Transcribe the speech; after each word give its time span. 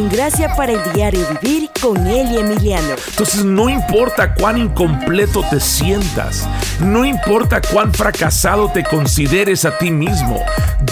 en 0.00 0.08
Gracia 0.08 0.54
para 0.56 0.72
el 0.72 0.92
Diario 0.94 1.26
Vivir 1.42 1.70
con 1.80 2.06
Eli 2.06 2.38
Emiliano. 2.38 2.94
Entonces 3.08 3.44
no 3.44 3.68
importa 3.68 4.34
cuán 4.34 4.56
incompleto 4.56 5.44
te 5.50 5.60
sientas, 5.60 6.48
no 6.80 7.04
importa 7.04 7.60
cuán 7.60 7.92
fracasado 7.92 8.70
te 8.70 8.82
consideres 8.82 9.64
a 9.64 9.76
ti 9.76 9.90
mismo, 9.90 10.42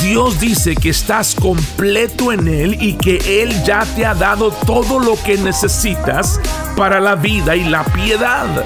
Dios 0.03 0.39
dice 0.39 0.75
que 0.75 0.91
estás 0.91 1.35
completo 1.35 2.33
en 2.33 2.49
Él 2.49 2.77
y 2.81 2.95
que 2.95 3.43
Él 3.43 3.55
ya 3.65 3.87
te 3.97 4.05
ha 4.05 4.15
dado 4.15 4.51
todo 4.51 4.99
lo 4.99 5.17
que 5.23 5.39
necesitas 5.39 6.39
para 6.77 7.01
la 7.01 7.15
vida 7.15 7.57
y 7.57 7.65
la 7.65 7.85
piedad. 7.85 8.65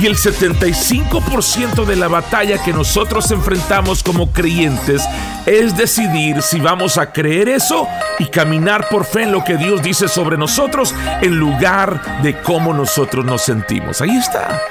Y 0.00 0.06
el 0.06 0.16
75% 0.16 1.84
de 1.84 1.94
la 1.94 2.08
batalla 2.08 2.62
que 2.62 2.72
nosotros 2.72 3.30
enfrentamos 3.32 4.02
como 4.02 4.32
creyentes 4.32 5.02
es 5.44 5.76
decidir 5.76 6.40
si 6.40 6.58
vamos 6.58 6.96
a 6.96 7.12
creer 7.12 7.50
eso 7.50 7.86
y 8.18 8.24
caminar 8.24 8.88
por 8.88 9.04
fe 9.04 9.24
en 9.24 9.32
lo 9.32 9.44
que 9.44 9.58
Dios 9.58 9.82
dice 9.82 10.08
sobre 10.08 10.38
nosotros 10.38 10.94
en 11.20 11.36
lugar 11.36 12.22
de 12.22 12.40
cómo 12.40 12.72
nosotros 12.72 13.26
nos 13.26 13.42
sentimos. 13.42 14.00
Ahí 14.00 14.16
está. 14.16 14.62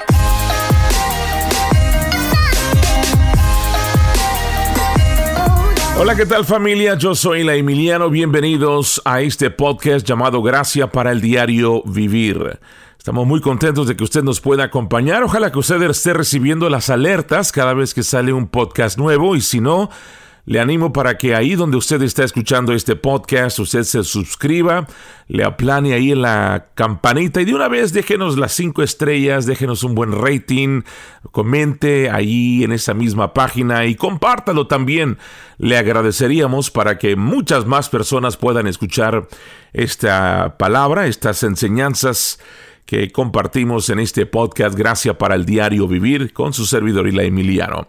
Hola, 5.96 6.16
¿qué 6.16 6.26
tal 6.26 6.44
familia? 6.44 6.96
Yo 6.96 7.14
soy 7.14 7.44
la 7.44 7.54
Emiliano. 7.54 8.10
Bienvenidos 8.10 9.00
a 9.04 9.20
este 9.20 9.50
podcast 9.50 10.04
llamado 10.04 10.42
Gracia 10.42 10.90
para 10.90 11.12
el 11.12 11.20
Diario 11.20 11.84
Vivir. 11.84 12.58
Estamos 13.00 13.26
muy 13.26 13.40
contentos 13.40 13.88
de 13.88 13.96
que 13.96 14.04
usted 14.04 14.22
nos 14.22 14.42
pueda 14.42 14.64
acompañar. 14.64 15.22
Ojalá 15.22 15.50
que 15.50 15.58
usted 15.58 15.80
esté 15.84 16.12
recibiendo 16.12 16.68
las 16.68 16.90
alertas 16.90 17.50
cada 17.50 17.72
vez 17.72 17.94
que 17.94 18.02
sale 18.02 18.30
un 18.30 18.46
podcast 18.46 18.98
nuevo 18.98 19.36
y 19.36 19.40
si 19.40 19.58
no, 19.58 19.88
le 20.44 20.60
animo 20.60 20.92
para 20.92 21.16
que 21.16 21.34
ahí 21.34 21.54
donde 21.54 21.78
usted 21.78 22.02
está 22.02 22.24
escuchando 22.24 22.74
este 22.74 22.96
podcast, 22.96 23.58
usted 23.58 23.84
se 23.84 24.04
suscriba, 24.04 24.86
le 25.28 25.44
aplane 25.44 25.94
ahí 25.94 26.12
en 26.12 26.20
la 26.20 26.66
campanita 26.74 27.40
y 27.40 27.46
de 27.46 27.54
una 27.54 27.68
vez 27.68 27.94
déjenos 27.94 28.36
las 28.36 28.52
cinco 28.52 28.82
estrellas, 28.82 29.46
déjenos 29.46 29.82
un 29.82 29.94
buen 29.94 30.12
rating, 30.12 30.82
comente 31.32 32.10
ahí 32.10 32.64
en 32.64 32.72
esa 32.72 32.92
misma 32.92 33.32
página 33.32 33.86
y 33.86 33.94
compártalo 33.94 34.66
también. 34.66 35.16
Le 35.56 35.78
agradeceríamos 35.78 36.70
para 36.70 36.98
que 36.98 37.16
muchas 37.16 37.64
más 37.64 37.88
personas 37.88 38.36
puedan 38.36 38.66
escuchar 38.66 39.26
esta 39.72 40.58
palabra, 40.58 41.06
estas 41.06 41.42
enseñanzas 41.44 42.38
que 42.90 43.12
compartimos 43.12 43.88
en 43.88 44.00
este 44.00 44.26
podcast 44.26 44.76
Gracias 44.76 45.14
para 45.14 45.36
el 45.36 45.44
Diario 45.44 45.86
Vivir 45.86 46.32
con 46.32 46.52
su 46.52 46.66
servidor 46.66 47.06
y 47.06 47.12
la 47.12 47.22
Emiliano. 47.22 47.86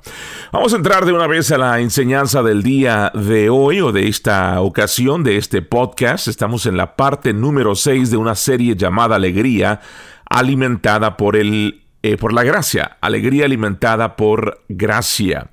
Vamos 0.51 0.73
a 0.73 0.75
entrar 0.75 1.05
de 1.05 1.11
una 1.11 1.25
vez 1.25 1.51
a 1.51 1.57
la 1.57 1.79
enseñanza 1.79 2.43
del 2.43 2.61
día 2.61 3.11
de 3.15 3.49
hoy 3.49 3.81
o 3.81 3.91
de 3.91 4.07
esta 4.07 4.61
ocasión 4.61 5.23
de 5.23 5.37
este 5.37 5.63
podcast. 5.63 6.27
Estamos 6.27 6.67
en 6.67 6.77
la 6.77 6.95
parte 6.95 7.33
número 7.33 7.73
6 7.73 8.11
de 8.11 8.17
una 8.17 8.35
serie 8.35 8.75
llamada 8.75 9.15
Alegría 9.15 9.81
alimentada 10.29 11.17
por 11.17 11.35
el 11.35 11.81
eh, 12.03 12.17
por 12.17 12.31
la 12.31 12.43
gracia, 12.43 12.97
alegría 13.01 13.45
alimentada 13.45 14.15
por 14.15 14.61
gracia. 14.69 15.49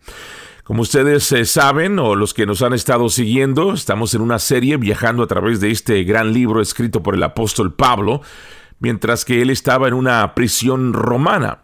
Como 0.63 0.83
ustedes 0.83 1.33
eh, 1.33 1.47
saben, 1.47 1.99
o 1.99 2.17
los 2.17 2.35
que 2.35 2.45
nos 2.45 2.61
han 2.61 2.75
estado 2.75 3.09
siguiendo, 3.09 3.73
estamos 3.73 4.13
en 4.13 4.21
una 4.21 4.41
serie 4.41 4.77
viajando 4.77 5.23
a 5.23 5.27
través 5.27 5.61
de 5.61 5.71
este 5.71 6.05
gran 6.05 6.35
libro 6.35 6.61
escrito 6.61 7.03
por 7.03 7.15
el 7.15 7.23
apóstol 7.23 7.73
Pablo, 7.73 8.21
mientras 8.81 9.25
que 9.25 9.43
él 9.43 9.51
estaba 9.51 9.89
en 9.89 9.95
una 9.95 10.35
prisión 10.35 10.93
romana. 10.93 11.59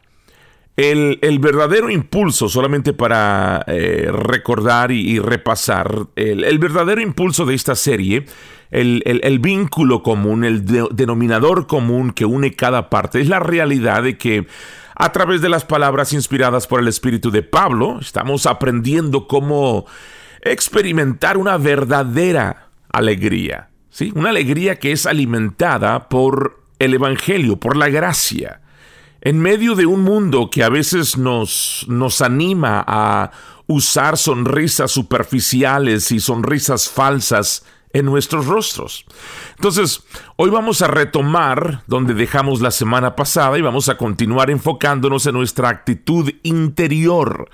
El, 0.76 1.38
verdadero 1.38 1.88
impulso, 1.88 2.48
solamente 2.48 2.92
para 2.92 3.64
eh, 3.68 4.08
recordar 4.10 4.90
y, 4.90 5.20
repasar, 5.20 6.08
el, 6.16 6.58
verdadero 6.58 7.00
impulso 7.00 7.46
de 7.46 7.54
esta 7.54 7.76
serie, 7.76 8.26
el, 8.72 9.38
vínculo 9.38 10.02
común, 10.02 10.44
el 10.44 10.64
denominador 10.64 11.68
común 11.68 12.10
que 12.10 12.24
une 12.24 12.54
cada 12.54 12.90
parte, 12.90 13.20
es 13.20 13.28
la 13.28 13.38
realidad 13.38 14.02
de 14.02 14.18
que 14.18 14.48
a 14.96 15.12
través 15.12 15.40
de 15.42 15.48
las 15.48 15.64
palabras 15.64 16.12
inspiradas 16.12 16.66
por 16.66 16.80
el 16.80 16.88
Espíritu 16.88 17.30
de 17.30 17.42
Pablo, 17.42 17.98
estamos 18.00 18.46
aprendiendo 18.46 19.28
cómo 19.28 19.86
experimentar 20.40 21.36
una 21.36 21.56
verdadera 21.56 22.68
alegría, 22.92 23.70
¿sí? 23.90 24.12
Una 24.16 24.30
alegría 24.30 24.80
que 24.80 24.90
es 24.90 25.06
alimentada 25.06 26.08
por 26.08 26.63
el 26.78 26.94
Evangelio, 26.94 27.56
por 27.56 27.76
la 27.76 27.88
gracia, 27.88 28.60
en 29.20 29.40
medio 29.40 29.74
de 29.74 29.86
un 29.86 30.02
mundo 30.02 30.50
que 30.50 30.62
a 30.62 30.68
veces 30.68 31.16
nos, 31.16 31.86
nos 31.88 32.20
anima 32.20 32.84
a 32.86 33.30
usar 33.66 34.18
sonrisas 34.18 34.90
superficiales 34.90 36.12
y 36.12 36.20
sonrisas 36.20 36.90
falsas 36.90 37.64
en 37.94 38.04
nuestros 38.04 38.46
rostros. 38.46 39.06
Entonces, 39.56 40.02
hoy 40.36 40.50
vamos 40.50 40.82
a 40.82 40.88
retomar 40.88 41.84
donde 41.86 42.12
dejamos 42.12 42.60
la 42.60 42.72
semana 42.72 43.16
pasada 43.16 43.56
y 43.56 43.62
vamos 43.62 43.88
a 43.88 43.96
continuar 43.96 44.50
enfocándonos 44.50 45.26
en 45.26 45.34
nuestra 45.34 45.68
actitud 45.68 46.30
interior, 46.42 47.48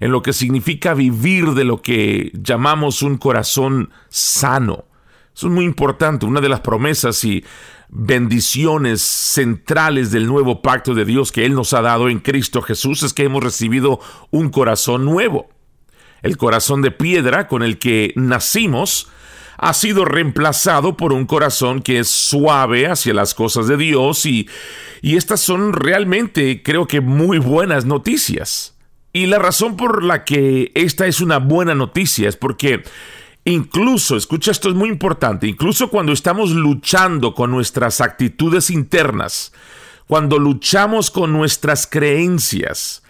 en 0.00 0.10
lo 0.10 0.22
que 0.22 0.32
significa 0.32 0.94
vivir 0.94 1.50
de 1.50 1.64
lo 1.64 1.82
que 1.82 2.32
llamamos 2.34 3.02
un 3.02 3.18
corazón 3.18 3.90
sano. 4.08 4.86
Eso 5.34 5.46
es 5.46 5.52
muy 5.52 5.66
importante, 5.66 6.26
una 6.26 6.40
de 6.40 6.48
las 6.48 6.60
promesas 6.60 7.22
y 7.24 7.44
bendiciones 7.94 9.02
centrales 9.02 10.10
del 10.10 10.26
nuevo 10.26 10.62
pacto 10.62 10.94
de 10.94 11.04
Dios 11.04 11.30
que 11.30 11.44
Él 11.44 11.54
nos 11.54 11.74
ha 11.74 11.82
dado 11.82 12.08
en 12.08 12.20
Cristo 12.20 12.62
Jesús 12.62 13.02
es 13.02 13.12
que 13.12 13.24
hemos 13.24 13.44
recibido 13.44 14.00
un 14.30 14.48
corazón 14.48 15.04
nuevo. 15.04 15.50
El 16.22 16.38
corazón 16.38 16.80
de 16.80 16.90
piedra 16.90 17.48
con 17.48 17.62
el 17.62 17.78
que 17.78 18.14
nacimos 18.16 19.08
ha 19.58 19.74
sido 19.74 20.06
reemplazado 20.06 20.96
por 20.96 21.12
un 21.12 21.26
corazón 21.26 21.82
que 21.82 21.98
es 21.98 22.08
suave 22.08 22.86
hacia 22.86 23.12
las 23.12 23.34
cosas 23.34 23.68
de 23.68 23.76
Dios 23.76 24.24
y, 24.24 24.48
y 25.02 25.16
estas 25.16 25.40
son 25.40 25.74
realmente 25.74 26.62
creo 26.62 26.86
que 26.86 27.02
muy 27.02 27.38
buenas 27.38 27.84
noticias. 27.84 28.74
Y 29.12 29.26
la 29.26 29.38
razón 29.38 29.76
por 29.76 30.02
la 30.02 30.24
que 30.24 30.72
esta 30.74 31.06
es 31.06 31.20
una 31.20 31.38
buena 31.38 31.74
noticia 31.74 32.26
es 32.26 32.36
porque 32.36 32.82
Incluso, 33.44 34.16
escucha 34.16 34.52
esto 34.52 34.68
es 34.68 34.74
muy 34.74 34.88
importante, 34.88 35.48
incluso 35.48 35.90
cuando 35.90 36.12
estamos 36.12 36.50
luchando 36.52 37.34
con 37.34 37.50
nuestras 37.50 38.00
actitudes 38.00 38.70
internas, 38.70 39.52
cuando 40.06 40.38
luchamos 40.38 41.10
con 41.10 41.32
nuestras 41.32 41.88
creencias, 41.88 43.02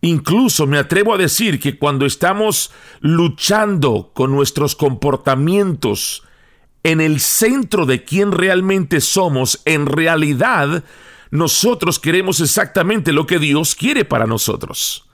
incluso 0.00 0.66
me 0.66 0.78
atrevo 0.78 1.14
a 1.14 1.18
decir 1.18 1.60
que 1.60 1.78
cuando 1.78 2.04
estamos 2.04 2.72
luchando 3.00 4.10
con 4.12 4.32
nuestros 4.32 4.74
comportamientos 4.74 6.24
en 6.82 7.00
el 7.00 7.20
centro 7.20 7.86
de 7.86 8.02
quién 8.02 8.32
realmente 8.32 9.00
somos, 9.00 9.62
en 9.66 9.86
realidad 9.86 10.82
nosotros 11.30 12.00
queremos 12.00 12.40
exactamente 12.40 13.12
lo 13.12 13.26
que 13.26 13.38
Dios 13.38 13.76
quiere 13.76 14.04
para 14.04 14.26
nosotros. 14.26 15.08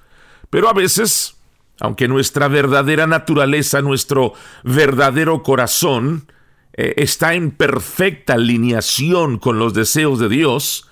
Pero 0.48 0.68
a 0.68 0.72
veces 0.72 1.36
aunque 1.82 2.06
nuestra 2.06 2.46
verdadera 2.46 3.08
naturaleza, 3.08 3.82
nuestro 3.82 4.34
verdadero 4.62 5.42
corazón, 5.42 6.30
eh, 6.74 6.94
está 6.98 7.34
en 7.34 7.50
perfecta 7.50 8.34
alineación 8.34 9.36
con 9.40 9.58
los 9.58 9.74
deseos 9.74 10.20
de 10.20 10.28
Dios, 10.28 10.88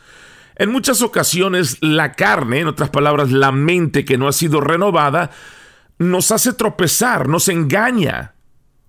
en 0.56 0.72
muchas 0.72 1.00
ocasiones 1.00 1.78
la 1.80 2.14
carne, 2.14 2.58
en 2.58 2.66
otras 2.66 2.90
palabras, 2.90 3.30
la 3.30 3.52
mente 3.52 4.04
que 4.04 4.18
no 4.18 4.26
ha 4.26 4.32
sido 4.32 4.60
renovada, 4.60 5.30
nos 5.98 6.32
hace 6.32 6.54
tropezar, 6.54 7.28
nos 7.28 7.46
engaña, 7.46 8.34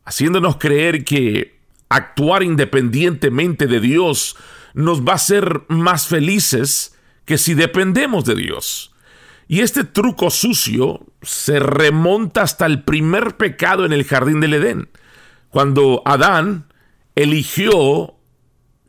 haciéndonos 0.03 0.57
creer 0.57 1.05
que 1.05 1.59
actuar 1.87 2.41
independientemente 2.41 3.67
de 3.67 3.79
Dios 3.79 4.37
nos 4.73 5.05
va 5.05 5.11
a 5.11 5.15
hacer 5.17 5.61
más 5.67 6.07
felices 6.07 6.97
que 7.25 7.37
si 7.37 7.53
dependemos 7.53 8.25
de 8.25 8.33
Dios. 8.33 8.90
Y 9.51 9.59
este 9.59 9.83
truco 9.83 10.29
sucio 10.29 11.05
se 11.21 11.59
remonta 11.59 12.41
hasta 12.41 12.65
el 12.65 12.83
primer 12.83 13.35
pecado 13.35 13.85
en 13.85 13.91
el 13.91 14.05
jardín 14.05 14.39
del 14.39 14.53
Edén, 14.53 14.87
cuando 15.49 16.01
Adán 16.05 16.67
eligió 17.15 18.15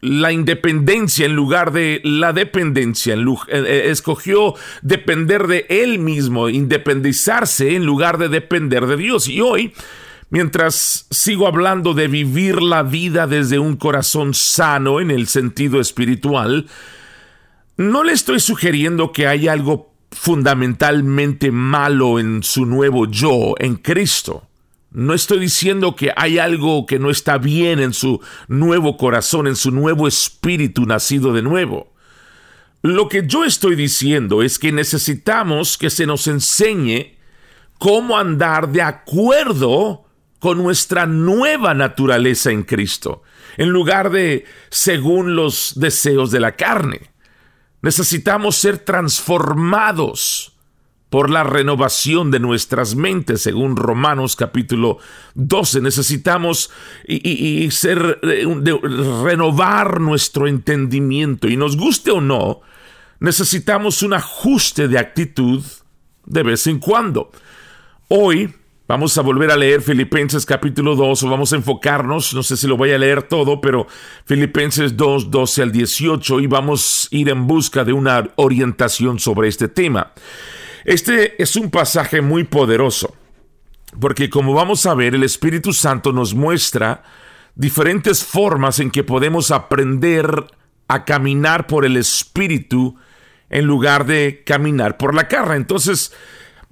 la 0.01 0.31
independencia 0.31 1.27
en 1.27 1.35
lugar 1.35 1.73
de 1.73 2.01
la 2.05 2.33
dependencia, 2.33 3.15
eh, 3.15 3.25
eh, 3.49 3.83
escogió 3.87 4.55
depender 4.83 5.49
de 5.49 5.67
él 5.69 5.99
mismo, 5.99 6.49
independizarse 6.49 7.75
en 7.75 7.85
lugar 7.85 8.19
de 8.19 8.29
depender 8.29 8.87
de 8.87 8.97
Dios. 8.97 9.27
Y 9.27 9.41
hoy, 9.41 9.73
mientras 10.31 11.09
sigo 11.11 11.49
hablando 11.49 11.93
de 11.93 12.07
vivir 12.07 12.63
la 12.63 12.85
vida 12.85 13.27
desde 13.27 13.59
un 13.59 13.75
corazón 13.75 14.33
sano 14.33 15.01
en 15.01 15.11
el 15.11 15.27
sentido 15.27 15.81
espiritual, 15.81 16.69
no 17.77 18.05
le 18.05 18.13
estoy 18.13 18.39
sugiriendo 18.39 19.11
que 19.11 19.27
hay 19.27 19.49
algo 19.49 19.92
fundamentalmente 20.23 21.51
malo 21.51 22.21
en 22.21 22.45
su 22.45 22.65
nuevo 22.65 23.11
yo, 23.11 23.55
en 23.59 23.75
Cristo. 23.75 24.47
No 24.93 25.15
estoy 25.15 25.41
diciendo 25.41 25.97
que 25.97 26.13
hay 26.15 26.39
algo 26.39 26.87
que 26.87 27.01
no 27.01 27.11
está 27.11 27.39
bien 27.39 27.81
en 27.81 27.93
su 27.93 28.21
nuevo 28.47 28.97
corazón, 28.97 29.49
en 29.49 29.57
su 29.57 29.73
nuevo 29.73 30.07
espíritu 30.07 30.87
nacido 30.87 31.33
de 31.33 31.43
nuevo. 31.43 31.93
Lo 32.83 33.09
que 33.09 33.25
yo 33.27 33.43
estoy 33.43 33.75
diciendo 33.75 34.45
es 34.45 34.61
que 34.61 34.71
necesitamos 34.71 35.77
que 35.77 35.91
se 35.91 36.07
nos 36.07 36.29
enseñe 36.29 37.19
cómo 37.81 38.17
andar 38.17 38.69
de 38.69 38.83
acuerdo 38.83 40.05
con 40.39 40.59
nuestra 40.59 41.05
nueva 41.05 41.75
naturaleza 41.75 42.53
en 42.53 42.63
Cristo. 42.63 43.25
en 43.57 43.71
lugar 43.71 44.11
de 44.11 44.45
según 44.71 45.35
los 45.35 45.73
deseos 45.77 46.31
de 46.31 46.41
la 46.41 46.53
carne. 46.53 47.12
Necesitamos 47.83 48.57
ser 48.57 48.79
transformados 48.79 50.53
por 51.11 51.29
la 51.29 51.45
renovación 51.45 52.31
de 52.31 52.41
nuestras 52.41 52.95
mentes, 52.95 53.43
según 53.43 53.77
Romanos 53.77 54.35
capítulo 54.35 54.99
12. 55.35 55.83
Necesitamos 55.83 56.71
y, 57.07 57.71
ser, 57.71 58.21
eh, 58.23 58.47
renovar 59.23 60.01
nuestro 60.01 60.47
entendimiento. 60.47 61.49
Y 61.49 61.59
nos 61.59 61.77
guste 61.77 62.13
o 62.13 62.23
no, 62.23 62.63
necesitamos 63.21 64.03
un 64.03 64.15
ajuste 64.15 64.89
de 64.89 64.99
actitud 64.99 65.63
de 66.25 66.43
vez 66.45 66.67
en 66.67 66.79
cuando. 66.79 67.31
Hoy 68.09 68.55
vamos 68.93 69.17
a 69.17 69.23
volver 69.23 69.51
a 69.51 69.57
leer 69.57 69.81
Filipenses 69.81 70.45
capítulo 70.45 70.95
2 70.95 71.23
o 71.23 71.31
vamos 71.31 71.51
a 71.55 71.57
enfocarnos, 71.57 72.35
no 72.35 72.43
sé 72.43 72.59
si 72.59 72.67
lo 72.67 72.77
voy 72.77 72.93
a 72.93 72.99
leer 72.99 73.23
todo, 73.23 73.59
pero 73.59 73.87
Filipenses 74.27 74.99
2, 74.99 75.31
12 75.31 75.63
al 75.63 75.73
18 75.73 76.41
y 76.41 76.47
vamos 76.47 77.09
a 77.11 77.17
ir 77.17 77.31
en 77.31 77.47
busca 77.47 77.85
de 77.85 77.95
una 77.95 78.29
orientación 78.37 79.19
sobre 79.19 79.49
este 79.49 79.69
tema. 79.69 80.13
Este 80.85 81.43
es 81.43 81.57
un 81.57 81.71
pasaje 81.71 82.21
muy 82.21 82.45
poderoso, 82.45 83.17
porque 83.99 84.29
como 84.29 84.53
vamos 84.53 84.85
a 84.85 84.93
ver, 84.93 85.15
el 85.15 85.23
Espíritu 85.23 85.73
Santo 85.73 86.13
nos 86.13 86.35
muestra 86.35 87.03
diferentes 87.55 88.23
formas 88.23 88.79
en 88.79 88.91
que 88.91 89.05
podemos 89.05 89.53
aprender 89.53 90.29
a 90.89 91.07
caminar 91.07 91.67
por 91.67 91.87
el 91.87 91.97
Espíritu 91.97 92.97
en 93.49 93.65
lugar 93.65 94.05
de 94.05 94.43
caminar 94.45 94.99
por 94.99 95.15
la 95.15 95.29
carne. 95.29 95.57
Entonces, 95.57 96.13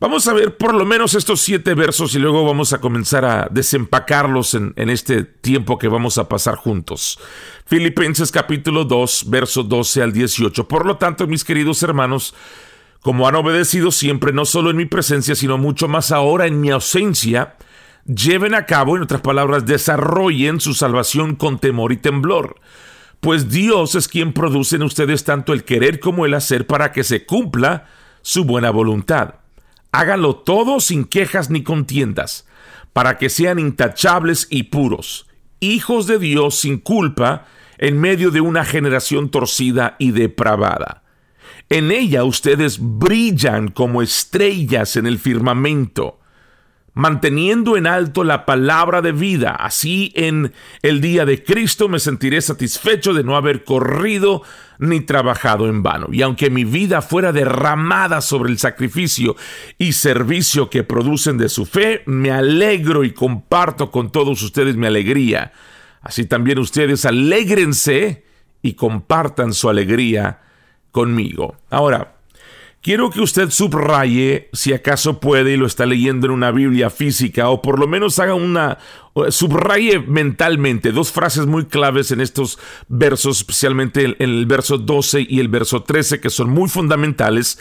vamos 0.01 0.27
a 0.27 0.33
ver 0.33 0.57
por 0.57 0.75
lo 0.75 0.85
menos 0.85 1.15
estos 1.15 1.41
siete 1.41 1.75
versos 1.75 2.15
y 2.15 2.19
luego 2.19 2.45
vamos 2.45 2.73
a 2.73 2.81
comenzar 2.81 3.25
a 3.25 3.49
desempacarlos 3.51 4.55
en, 4.55 4.73
en 4.77 4.91
este 4.91 5.23
tiempo 5.23 5.79
que 5.79 5.89
vamos 5.89 6.19
a 6.19 6.29
pasar 6.29 6.57
juntos. 6.57 7.21
Filipenses 7.67 8.33
capítulo 8.33 8.85
2, 8.85 9.27
verso 9.29 9.63
12 9.63 10.03
al 10.03 10.13
18. 10.13 10.67
Por 10.67 10.87
lo 10.87 10.97
tanto, 10.97 11.27
mis 11.27 11.45
queridos 11.45 11.83
hermanos, 11.83 12.35
como 13.03 13.29
han 13.29 13.37
obedecido 13.37 13.91
siempre, 13.91 14.33
no 14.33 14.45
solo 14.45 14.71
en 14.71 14.77
mi 14.77 14.87
presencia, 14.87 15.35
sino 15.35 15.59
mucho 15.59 15.87
más 15.87 16.11
ahora 16.11 16.47
en 16.47 16.61
mi 16.61 16.71
ausencia, 16.71 17.57
lleven 18.07 18.55
a 18.55 18.67
cabo, 18.67 18.97
en 18.97 19.03
otras 19.03 19.21
palabras, 19.21 19.67
desarrollen 19.67 20.61
su 20.61 20.75
salvación 20.75 21.37
con 21.37 21.59
temor 21.59 21.93
y 21.93 21.97
temblor. 21.97 22.57
Pues 23.21 23.51
Dios 23.51 23.95
es 23.95 24.09
quien 24.09 24.33
produce 24.33 24.77
en 24.77 24.83
ustedes 24.83 25.25
tanto 25.25 25.53
el 25.53 25.65
querer 25.65 26.01
como 26.01 26.25
el 26.25 26.35
hacer 26.35 26.67
para 26.67 26.93
que 26.93 27.05
se 27.05 27.27
cumpla 27.27 27.87
su 28.23 28.45
buena 28.45 28.71
voluntad. 28.71 29.40
Háganlo 29.93 30.37
todo 30.37 30.81
sin 30.81 31.05
quejas 31.05 31.51
ni 31.51 31.63
contiendas, 31.63 32.47
para 32.93 33.19
que 33.19 33.29
sean 33.29 33.59
intachables 33.59 34.47
y 34.51 34.65
puros, 34.65 35.27
hijos 35.59 36.07
de 36.07 36.19
Dios 36.19 36.57
sin 36.57 36.79
culpa, 36.79 37.47
en 37.79 37.99
medio 37.99 38.31
de 38.31 38.41
una 38.41 38.65
generación 38.65 39.31
torcida 39.31 39.97
y 39.99 40.11
depravada. 40.13 41.03
En 41.69 41.91
ella 41.91 42.25
ustedes 42.25 42.79
brillan 42.81 43.69
como 43.69 44.03
estrellas 44.03 44.97
en 44.97 45.07
el 45.07 45.19
firmamento, 45.19 46.20
manteniendo 46.95 47.77
en 47.77 47.87
alto 47.87 48.25
la 48.25 48.45
palabra 48.47 49.03
de 49.03 49.13
vida. 49.13 49.53
Así 49.53 50.13
en 50.15 50.53
el 50.83 51.01
día 51.01 51.25
de 51.25 51.43
Cristo 51.43 51.89
me 51.89 51.99
sentiré 51.99 52.41
satisfecho 52.41 53.15
de 53.15 53.25
no 53.25 53.37
haber 53.37 53.65
corrido 53.65 54.43
ni 54.79 55.01
trabajado 55.01 55.69
en 55.69 55.83
vano. 55.83 56.09
Y 56.11 56.23
aunque 56.23 56.51
mi 56.51 56.65
vida 56.65 57.03
fuera 57.03 57.33
derramada 57.33 58.21
sobre 58.21 58.51
el 58.51 58.59
sacrificio 58.59 59.37
y 59.79 59.93
servicio 59.93 60.71
que 60.71 60.85
producen 60.85 61.39
de 61.39 61.49
su 61.49 61.67
fe, 61.67 62.03
me 62.07 62.31
alegro 62.31 63.05
y 63.05 63.13
comparto 63.13 63.91
con 63.91 64.11
todos 64.11 64.43
ustedes 64.43 64.77
mi 64.77 64.87
alegría. 64.87 65.53
Así 66.01 66.25
también 66.25 66.59
ustedes 66.59 67.05
alégrense 67.05 68.25
y 68.63 68.73
compartan 68.73 69.53
su 69.53 69.69
alegría 69.69 70.41
conmigo. 70.91 71.57
Ahora, 71.71 72.20
quiero 72.83 73.11
que 73.11 73.21
usted 73.21 73.51
subraye, 73.51 74.49
si 74.53 74.73
acaso 74.73 75.21
puede 75.21 75.53
y 75.53 75.57
lo 75.57 75.67
está 75.67 75.87
leyendo 75.87 76.27
en 76.27 76.33
una 76.33 76.51
Biblia 76.51 76.91
física, 76.91 77.49
o 77.49 77.63
por 77.63 77.79
lo 77.79 77.87
menos 77.87 78.19
haga 78.19 78.35
una, 78.35 78.79
subraye 79.29 80.01
mentalmente 80.01 80.93
dos 80.93 81.13
frases 81.13 81.47
muy 81.47 81.67
claves 81.67 82.11
en 82.11 82.21
estos 82.21 82.59
versos, 82.89 83.39
especialmente 83.39 84.05
en 84.05 84.17
el 84.19 84.47
verso 84.47 84.79
12 84.79 85.27
y 85.29 85.41
el 85.41 85.49
verso 85.49 85.83
13, 85.83 86.21
que 86.21 86.31
son 86.31 86.51
muy 86.51 86.69
fundamentales 86.69 87.59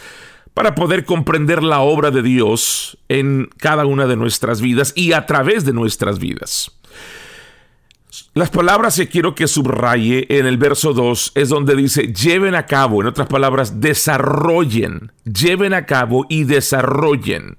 para 0.54 0.74
poder 0.74 1.04
comprender 1.04 1.62
la 1.62 1.80
obra 1.80 2.10
de 2.10 2.22
Dios 2.22 2.98
en 3.08 3.48
cada 3.56 3.86
una 3.86 4.06
de 4.06 4.16
nuestras 4.16 4.60
vidas 4.60 4.92
y 4.96 5.12
a 5.12 5.26
través 5.26 5.64
de 5.64 5.72
nuestras 5.72 6.18
vidas. 6.18 6.72
Las 8.32 8.50
palabras 8.50 8.94
que 8.94 9.08
quiero 9.08 9.34
que 9.34 9.48
subraye 9.48 10.26
en 10.38 10.46
el 10.46 10.56
verso 10.56 10.92
2 10.92 11.32
es 11.34 11.48
donde 11.48 11.74
dice 11.74 12.12
lleven 12.12 12.54
a 12.54 12.64
cabo, 12.64 13.00
en 13.00 13.08
otras 13.08 13.26
palabras, 13.26 13.80
desarrollen, 13.80 15.10
lleven 15.24 15.74
a 15.74 15.84
cabo 15.84 16.26
y 16.28 16.44
desarrollen. 16.44 17.58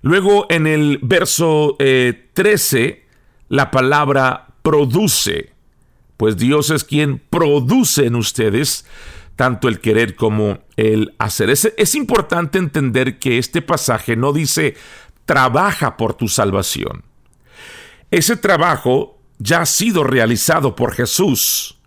Luego 0.00 0.46
en 0.48 0.66
el 0.66 0.98
verso 1.02 1.76
13, 1.78 2.84
eh, 2.84 3.06
la 3.50 3.70
palabra 3.70 4.54
produce, 4.62 5.52
pues 6.16 6.38
Dios 6.38 6.70
es 6.70 6.84
quien 6.84 7.18
produce 7.18 8.06
en 8.06 8.16
ustedes 8.16 8.86
tanto 9.36 9.68
el 9.68 9.80
querer 9.80 10.16
como 10.16 10.60
el 10.76 11.14
hacer. 11.18 11.50
Es, 11.50 11.70
es 11.76 11.94
importante 11.94 12.58
entender 12.58 13.18
que 13.18 13.36
este 13.36 13.60
pasaje 13.60 14.16
no 14.16 14.32
dice 14.32 14.74
trabaja 15.26 15.98
por 15.98 16.14
tu 16.14 16.28
salvación. 16.28 17.04
Ese 18.10 18.36
trabajo 18.36 19.21
ya 19.42 19.62
ha 19.62 19.66
sido 19.66 20.04
realizado 20.04 20.76
por 20.76 20.92
Jesús. 20.92 21.78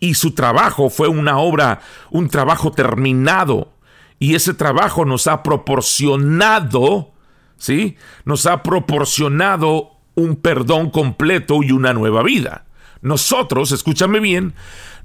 Y 0.00 0.14
su 0.14 0.34
trabajo 0.34 0.90
fue 0.90 1.08
una 1.08 1.38
obra, 1.38 1.80
un 2.10 2.28
trabajo 2.28 2.72
terminado. 2.72 3.72
Y 4.18 4.34
ese 4.34 4.54
trabajo 4.54 5.04
nos 5.04 5.26
ha 5.26 5.42
proporcionado, 5.42 7.12
¿sí? 7.56 7.96
Nos 8.24 8.46
ha 8.46 8.62
proporcionado 8.62 9.92
un 10.14 10.36
perdón 10.36 10.90
completo 10.90 11.62
y 11.62 11.72
una 11.72 11.92
nueva 11.92 12.22
vida. 12.22 12.66
Nosotros, 13.04 13.70
escúchame 13.70 14.18
bien, 14.18 14.54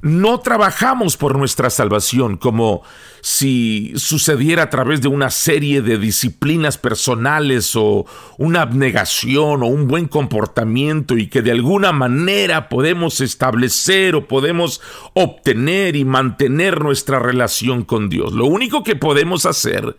no 0.01 0.39
trabajamos 0.39 1.17
por 1.17 1.37
nuestra 1.37 1.69
salvación 1.69 2.37
como 2.37 2.81
si 3.19 3.91
sucediera 3.97 4.63
a 4.63 4.69
través 4.69 5.01
de 5.01 5.09
una 5.09 5.29
serie 5.29 5.81
de 5.81 5.97
disciplinas 5.97 6.77
personales 6.77 7.75
o 7.75 8.05
una 8.37 8.61
abnegación 8.61 9.63
o 9.63 9.65
un 9.65 9.89
buen 9.89 10.07
comportamiento 10.07 11.17
y 11.17 11.27
que 11.27 11.41
de 11.41 11.51
alguna 11.51 11.91
manera 11.91 12.69
podemos 12.69 13.19
establecer 13.19 14.15
o 14.15 14.29
podemos 14.29 14.79
obtener 15.13 15.97
y 15.97 16.05
mantener 16.05 16.81
nuestra 16.81 17.19
relación 17.19 17.83
con 17.83 18.07
Dios. 18.07 18.31
Lo 18.31 18.45
único 18.45 18.81
que 18.81 18.95
podemos 18.95 19.45
hacer 19.45 19.97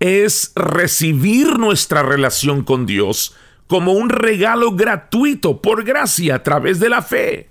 es 0.00 0.50
recibir 0.56 1.60
nuestra 1.60 2.02
relación 2.02 2.64
con 2.64 2.86
Dios 2.86 3.36
como 3.70 3.92
un 3.92 4.08
regalo 4.08 4.72
gratuito 4.72 5.62
por 5.62 5.84
gracia 5.84 6.34
a 6.34 6.42
través 6.42 6.80
de 6.80 6.88
la 6.88 7.02
fe. 7.02 7.48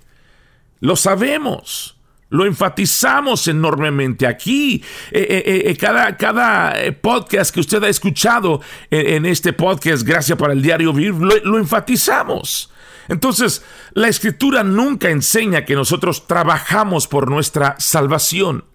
Lo 0.80 0.94
sabemos. 0.94 1.96
Lo 2.28 2.44
enfatizamos 2.44 3.48
enormemente 3.48 4.26
aquí. 4.26 4.84
Eh, 5.12 5.26
eh, 5.30 5.62
eh, 5.64 5.76
cada, 5.78 6.18
cada 6.18 6.74
podcast 7.00 7.54
que 7.54 7.60
usted 7.60 7.82
ha 7.84 7.88
escuchado 7.88 8.60
en, 8.90 9.24
este 9.24 9.54
podcast, 9.54 10.02
Gracias 10.02 10.36
para 10.36 10.52
el 10.52 10.60
Diario 10.60 10.92
Vivir, 10.92 11.14
lo, 11.14 11.34
lo 11.42 11.56
enfatizamos. 11.56 12.70
Entonces, 13.08 13.64
la 13.94 14.08
escritura 14.08 14.62
nunca 14.62 15.08
enseña 15.08 15.64
que 15.64 15.74
nosotros 15.74 16.26
trabajamos 16.26 17.08
por 17.08 17.30
nuestra 17.30 17.76
salvación, 17.78 18.66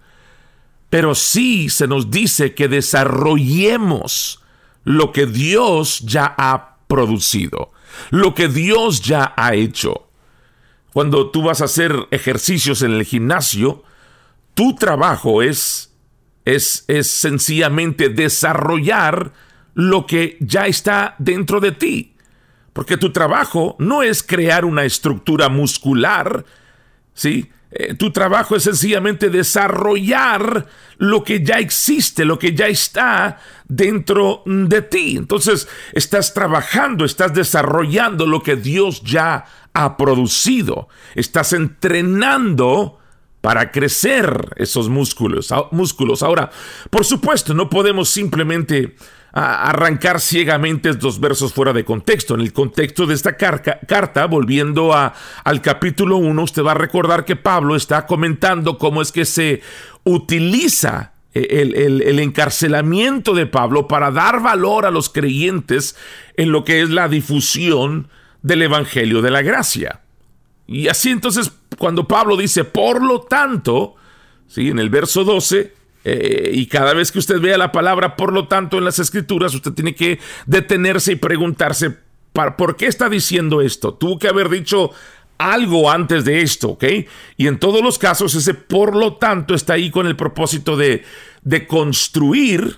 pero 0.90 1.14
sí 1.14 1.70
se 1.70 1.88
nos 1.88 2.10
dice 2.10 2.56
que 2.56 2.68
desarrollemos 2.68 4.42
lo 4.84 5.12
que 5.12 5.28
Dios 5.28 6.00
ya 6.00 6.34
ha 6.40 6.75
producido, 6.96 7.74
lo 8.10 8.34
que 8.34 8.48
Dios 8.48 9.02
ya 9.02 9.34
ha 9.36 9.54
hecho. 9.54 10.08
Cuando 10.94 11.30
tú 11.30 11.44
vas 11.44 11.60
a 11.60 11.66
hacer 11.66 12.08
ejercicios 12.12 12.82
en 12.84 12.94
el 12.94 13.04
gimnasio, 13.04 13.84
tu 14.54 14.76
trabajo 14.76 15.42
es, 15.42 15.94
es, 16.46 16.86
es 16.88 17.08
sencillamente 17.08 18.08
desarrollar 18.08 19.34
lo 19.74 20.06
que 20.06 20.38
ya 20.40 20.68
está 20.68 21.16
dentro 21.20 21.60
de 21.60 21.74
ti. 21.74 22.16
Porque 22.72 22.96
tu 22.96 23.12
trabajo 23.12 23.76
no 23.78 24.02
es 24.02 24.24
crear 24.24 24.64
una 24.64 24.86
estructura 24.86 25.50
muscular, 25.50 26.46
¿sí? 27.14 27.52
Eh, 27.72 27.96
tu 27.96 28.12
trabajo 28.12 28.56
es 28.56 28.64
sencillamente 28.64 29.30
desarrollar 29.30 30.68
lo 30.98 31.24
que 31.24 31.44
ya 31.44 31.60
existe, 31.60 32.26
lo 32.26 32.40
que 32.40 32.54
ya 32.54 32.68
está 32.68 33.40
dentro 33.68 34.44
de 34.46 34.82
ti. 34.82 35.18
Entonces, 35.18 35.68
estás 35.94 36.34
trabajando, 36.34 37.06
estás 37.06 37.34
desarrollando 37.34 38.26
lo 38.26 38.42
que 38.44 38.56
Dios 38.56 39.02
ya 39.02 39.46
ha 39.74 39.98
producido. 39.98 40.88
Estás 41.16 41.54
entrenando 41.54 43.00
para 43.42 43.72
crecer 43.72 44.56
esos 44.56 44.90
músculos. 44.90 45.54
músculos. 45.72 46.24
Ahora, 46.24 46.50
por 46.90 47.06
supuesto, 47.06 47.54
no 47.54 47.70
podemos 47.70 48.10
simplemente 48.10 48.96
arrancar 49.36 50.22
ciegamente 50.22 50.90
estos 50.90 51.20
versos 51.20 51.54
fuera 51.54 51.74
de 51.74 51.84
contexto. 51.84 52.36
En 52.36 52.42
el 52.42 52.54
contexto 52.54 53.06
de 53.06 53.14
esta 53.14 53.36
carta, 53.36 54.26
volviendo 54.28 54.94
a, 54.94 55.14
al 55.44 55.62
capítulo 55.62 56.18
1, 56.18 56.42
usted 56.42 56.64
va 56.64 56.72
a 56.72 56.76
recordar 56.76 57.26
que 57.26 57.36
Pablo 57.36 57.76
está 57.76 58.06
comentando 58.06 58.78
cómo 58.78 59.02
es 59.02 59.12
que 59.12 59.26
se 59.26 59.62
utiliza 60.06 61.12
el, 61.36 62.20
encarcelamiento 62.20 63.34
de 63.34 63.46
Pablo 63.46 63.90
para 63.90 64.10
dar 64.10 64.42
valor 64.42 64.86
a 64.86 64.92
los 64.92 65.10
creyentes 65.10 65.98
en 66.38 66.54
lo 66.54 66.64
que 66.64 66.82
es 66.82 66.90
la 66.90 67.10
difusión 67.10 68.08
del 68.42 68.62
Evangelio 68.62 69.22
de 69.22 69.32
la 69.32 69.42
Gracia. 69.42 70.02
Y 70.66 70.88
así 70.88 71.10
entonces, 71.10 71.52
cuando 71.78 72.08
Pablo 72.08 72.38
dice, 72.38 72.64
por 72.64 73.04
lo 73.04 73.20
tanto, 73.20 73.96
¿sí? 74.48 74.70
en 74.70 74.80
el 74.80 74.90
verso 74.90 75.26
12, 75.26 75.74
eh, 76.08 76.52
y 76.54 76.68
cada 76.68 76.94
vez 76.94 77.12
que 77.12 77.18
usted 77.18 77.42
vea 77.42 77.58
la 77.58 77.72
palabra, 77.72 78.16
por 78.16 78.32
lo 78.32 78.48
tanto, 78.48 78.78
en 78.78 78.86
las 78.86 79.00
escrituras, 79.00 79.56
usted 79.56 79.72
tiene 79.72 79.96
que 79.96 80.20
detenerse 80.46 81.14
y 81.14 81.16
preguntarse, 81.16 81.98
¿por 82.32 82.76
qué 82.76 82.86
está 82.86 83.10
diciendo 83.10 83.60
esto? 83.62 83.96
Tuvo 83.96 84.20
que 84.20 84.28
haber 84.28 84.50
dicho 84.50 84.92
algo 85.40 85.90
antes 85.90 86.24
de 86.24 86.42
esto, 86.42 86.70
¿ok? 86.70 86.84
Y 87.38 87.48
en 87.48 87.60
todos 87.60 87.82
los 87.82 87.98
casos 87.98 88.36
ese 88.36 88.54
por 88.54 88.96
lo 88.96 89.16
tanto 89.16 89.56
está 89.56 89.74
ahí 89.74 89.90
con 89.90 90.06
el 90.06 90.16
propósito 90.16 90.78
de, 90.78 91.04
de 91.42 91.66
construir, 91.66 92.78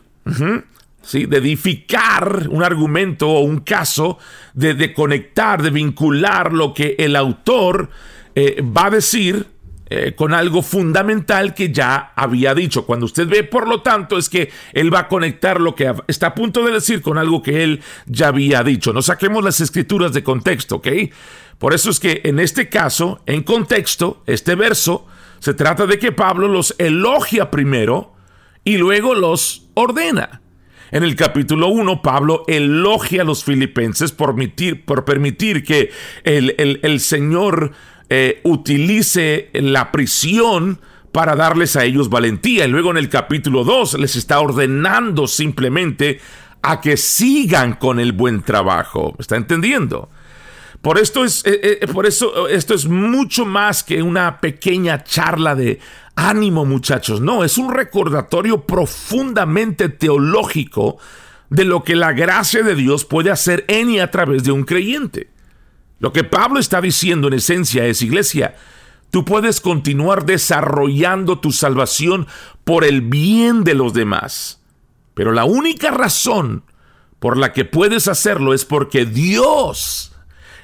¿sí? 1.02 1.26
De 1.26 1.38
edificar 1.38 2.48
un 2.50 2.64
argumento 2.64 3.28
o 3.28 3.42
un 3.42 3.60
caso, 3.60 4.20
de, 4.54 4.94
conectar, 4.94 5.62
de 5.62 5.70
vincular 5.70 6.54
lo 6.54 6.74
que 6.74 6.96
el 6.98 7.18
autor 7.18 7.90
eh, 8.36 8.64
va 8.64 8.86
a 8.86 8.92
decir 8.92 9.48
eh, 9.90 10.16
con 10.16 10.34
algo 10.34 10.62
fundamental 10.62 11.54
que 11.54 11.72
ya 11.72 12.12
había 12.14 12.54
dicho. 12.54 12.86
Cuando 12.86 13.06
usted 13.06 13.26
ve, 13.26 13.46
por 13.46 13.70
lo 13.70 13.82
tanto, 13.82 14.18
es 14.18 14.28
que 14.28 14.52
él 14.74 14.94
va 14.94 15.00
a 15.00 15.08
conectar 15.08 15.62
lo 15.62 15.76
que 15.76 15.94
está 16.08 16.28
a 16.28 16.36
punto 16.36 16.66
de 16.66 16.74
decir 16.74 17.02
con 17.02 17.18
algo 17.18 17.42
que 17.42 17.64
él 17.64 17.82
ya 18.06 18.28
había 18.28 18.64
dicho. 18.64 18.92
No 18.92 19.02
saquemos 19.02 19.46
las 19.46 19.62
escrituras 19.62 20.12
de 20.12 20.24
contexto, 20.24 20.78
¿ok? 20.78 20.88
Por 21.58 21.74
eso 21.74 21.90
es 21.90 22.02
que 22.02 22.20
en 22.26 22.40
este 22.40 22.68
caso, 22.68 23.22
en 23.26 23.44
contexto, 23.44 24.24
este 24.26 24.56
verso, 24.56 25.08
se 25.40 25.54
trata 25.54 25.86
de 25.86 25.98
que 26.00 26.12
Pablo 26.12 26.50
los 26.50 26.76
elogia 26.80 27.50
primero 27.50 28.14
y 28.66 28.78
luego 28.78 29.16
los 29.16 29.70
ordena. 29.74 30.42
En 30.92 31.04
el 31.04 31.16
capítulo 31.16 31.68
1, 31.70 32.02
Pablo 32.02 32.44
elogia 32.48 33.22
a 33.22 33.26
los 33.26 33.46
filipenses 33.46 34.12
por 34.12 34.30
permitir, 34.30 34.86
por 34.86 35.06
permitir 35.06 35.64
que 35.64 35.92
el, 36.24 36.56
el 36.58 37.00
Señor 37.00 37.72
eh, 38.10 38.42
utilice 38.44 39.50
la 39.54 39.92
prisión 39.92 40.80
para 41.12 41.36
darles 41.36 41.76
a 41.76 41.84
ellos 41.84 42.10
valentía. 42.10 42.66
Y 42.66 42.70
luego 42.70 42.92
en 42.92 42.98
el 42.98 43.10
capítulo 43.10 43.64
2 43.64 44.00
les 44.00 44.16
está 44.16 44.40
ordenando 44.40 45.28
simplemente 45.28 46.20
a 46.62 46.80
que 46.82 46.98
sigan 46.98 47.74
con 47.74 48.00
el 48.00 48.12
buen 48.12 48.44
trabajo. 48.44 49.16
¿Está 49.20 49.36
entendiendo? 49.36 50.10
Por 50.82 51.00
esto 51.00 51.24
es, 51.24 51.44
eh, 51.46 51.80
eh, 51.82 51.88
por 51.88 52.06
eso 52.06 52.48
esto 52.48 52.74
es 52.74 52.88
mucho 52.88 53.46
más 53.46 53.84
que 53.84 54.02
una 54.02 54.40
pequeña 54.40 55.04
charla 55.04 55.56
de 55.56 55.80
ánimo, 56.16 56.66
muchachos. 56.66 57.20
No, 57.20 57.44
es 57.44 57.58
un 57.58 57.74
recordatorio 57.74 58.62
profundamente 58.66 59.90
teológico 59.90 60.98
de 61.50 61.66
lo 61.66 61.84
que 61.84 61.96
la 61.96 62.14
gracia 62.14 62.64
de 62.64 62.76
Dios 62.76 63.06
puede 63.06 63.32
hacer 63.32 63.66
en 63.68 63.90
y 63.90 64.00
a 64.00 64.12
través 64.12 64.44
de 64.44 64.52
un 64.52 64.64
creyente. 64.64 65.30
Lo 66.00 66.14
que 66.14 66.24
Pablo 66.24 66.60
está 66.60 66.82
diciendo 66.82 67.28
en 67.28 67.34
esencia 67.34 67.86
es, 67.86 68.02
iglesia, 68.02 68.56
tú 69.10 69.26
puedes 69.26 69.62
continuar 69.62 70.26
desarrollando 70.26 71.40
tu 71.40 71.52
salvación 71.52 72.28
por 72.64 72.84
el 72.84 73.02
bien 73.02 73.64
de 73.64 73.74
los 73.74 73.94
demás. 73.94 74.62
Pero 75.14 75.32
la 75.32 75.46
única 75.46 75.90
razón 75.90 76.64
por 77.20 77.38
la 77.38 77.52
que 77.52 77.66
puedes 77.66 78.08
hacerlo 78.08 78.54
es 78.54 78.66
porque 78.66 79.06
Dios 79.06 80.14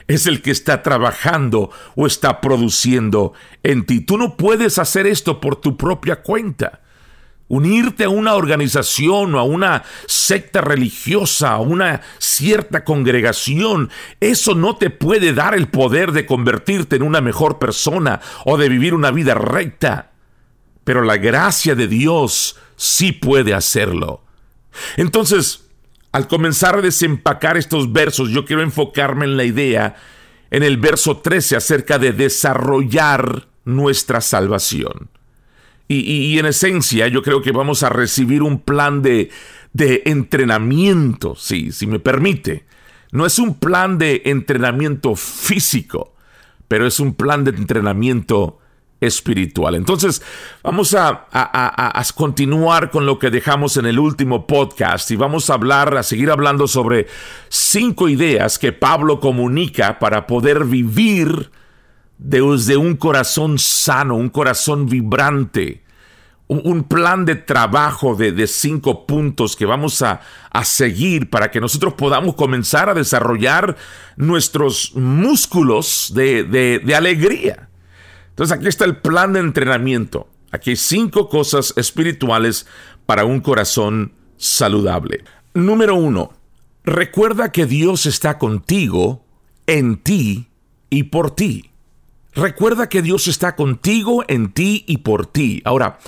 es 0.08 0.28
el 0.28 0.42
que 0.42 0.52
está 0.52 0.84
trabajando 0.84 1.72
o 1.96 2.06
está 2.06 2.40
produciendo 2.40 3.34
en 3.64 3.86
ti. 3.86 4.02
Tú 4.02 4.18
no 4.20 4.38
puedes 4.38 4.78
hacer 4.78 5.08
esto 5.08 5.42
por 5.42 5.56
tu 5.56 5.78
propia 5.78 6.22
cuenta 6.22 6.83
unirte 7.54 8.06
a 8.06 8.10
una 8.10 8.34
organización 8.34 9.36
o 9.36 9.40
a 9.40 9.44
una 9.44 9.84
secta 10.08 10.62
religiosa, 10.62 11.52
a 11.52 11.60
una 11.60 12.02
cierta 12.18 12.84
congregación, 12.84 13.92
eso 14.20 14.56
no 14.56 14.78
te 14.78 14.90
puede 14.90 15.34
dar 15.34 15.54
el 15.54 15.68
poder 15.68 16.14
de 16.14 16.26
convertirte 16.26 16.96
en 16.96 17.04
una 17.04 17.22
mejor 17.22 17.60
persona 17.60 18.22
o 18.46 18.58
de 18.58 18.70
vivir 18.70 18.96
una 18.96 19.12
vida 19.12 19.36
recta. 19.36 20.12
Pero 20.84 21.04
la 21.04 21.18
gracia 21.18 21.76
de 21.76 21.88
Dios 21.88 22.58
sí 22.76 23.12
puede 23.12 23.54
hacerlo. 23.54 24.24
Entonces, 24.98 25.66
al 26.12 26.28
comenzar 26.28 26.78
a 26.78 26.82
desempacar 26.82 27.58
estos 27.58 27.94
versos, 27.94 28.30
yo 28.30 28.46
quiero 28.46 28.64
enfocarme 28.64 29.26
en 29.26 29.38
la 29.38 29.44
idea 29.44 29.96
en 30.50 30.64
el 30.64 30.78
verso 30.78 31.18
13 31.18 31.56
acerca 31.56 32.00
de 32.00 32.14
desarrollar 32.14 33.48
nuestra 33.66 34.22
salvación. 34.22 35.10
Y, 35.94 36.40
en 36.40 36.46
esencia 36.46 37.08
yo 37.08 37.22
creo 37.22 37.42
que 37.42 37.52
vamos 37.52 37.84
a 37.84 37.90
recibir 37.90 38.42
un 38.42 38.60
plan 38.60 39.02
de, 39.02 39.30
de 39.74 40.04
entrenamiento, 40.06 41.36
sí, 41.36 41.72
si 41.72 41.88
me 41.88 42.00
permite. 42.00 42.66
No 43.12 43.26
es 43.26 43.38
un 43.38 43.56
plan 43.56 43.98
de 43.98 44.24
entrenamiento 44.26 45.16
físico, 45.16 46.16
pero 46.68 46.88
es 46.88 47.00
un 47.00 47.14
plan 47.14 47.44
de 47.44 47.52
entrenamiento 47.52 48.60
espiritual. 49.06 49.76
Entonces, 49.76 50.22
vamos 50.64 50.94
a, 50.94 51.28
a, 51.32 52.04
continuar 52.16 52.90
con 52.90 53.06
lo 53.06 53.20
que 53.20 53.30
dejamos 53.30 53.78
en 53.78 53.86
el 53.86 54.00
último 54.00 54.48
podcast 54.48 55.12
y 55.12 55.16
vamos 55.16 55.50
a 55.50 55.56
hablar, 55.56 55.96
a 55.98 56.04
seguir 56.04 56.32
hablando 56.32 56.68
sobre 56.68 57.08
cinco 57.50 58.10
ideas 58.10 58.58
que 58.58 58.72
Pablo 58.72 59.20
comunica 59.20 60.00
para 60.00 60.26
poder 60.26 60.66
vivir 60.66 61.52
desde 62.18 62.78
un 62.78 62.96
corazón 62.96 63.60
sano, 63.60 64.16
un 64.16 64.30
corazón 64.30 64.88
vibrante, 64.88 65.83
un, 66.48 66.84
plan 66.84 67.26
de 67.26 67.36
trabajo 67.36 68.16
de, 68.16 68.48
cinco 68.48 69.08
puntos 69.08 69.56
que 69.56 69.66
vamos 69.66 70.02
a, 70.02 70.22
seguir 70.64 71.30
para 71.30 71.50
que 71.50 71.60
nosotros 71.60 71.94
podamos 71.94 72.36
comenzar 72.36 72.90
a 72.90 72.94
desarrollar 72.94 73.76
nuestros 74.16 74.96
músculos 74.96 76.12
de, 76.14 76.44
de 76.44 76.96
alegría. 76.96 77.70
Entonces 78.30 78.58
aquí 78.58 78.68
está 78.68 78.86
el 78.86 78.98
plan 78.98 79.34
de 79.34 79.40
entrenamiento. 79.40 80.28
Aquí 80.52 80.72
hay 80.72 80.76
cinco 80.76 81.30
cosas 81.30 81.74
espirituales 81.78 82.68
para 83.06 83.26
un 83.26 83.42
corazón 83.42 84.14
saludable. 84.38 85.24
Número 85.54 85.96
uno, 85.96 86.34
recuerda 86.84 87.52
que 87.52 87.66
Dios 87.66 88.06
está 88.06 88.38
contigo, 88.38 89.26
en 89.68 89.98
ti 89.98 90.48
y 90.90 91.04
por 91.04 91.32
ti. 91.32 91.72
Recuerda 92.36 92.90
que 92.90 93.02
Dios 93.02 93.28
está 93.28 93.56
contigo, 93.56 94.24
en 94.28 94.52
ti 94.52 94.84
y 94.88 94.98
por 94.98 95.28
ti. 95.28 95.62
Ahora, 95.66 96.00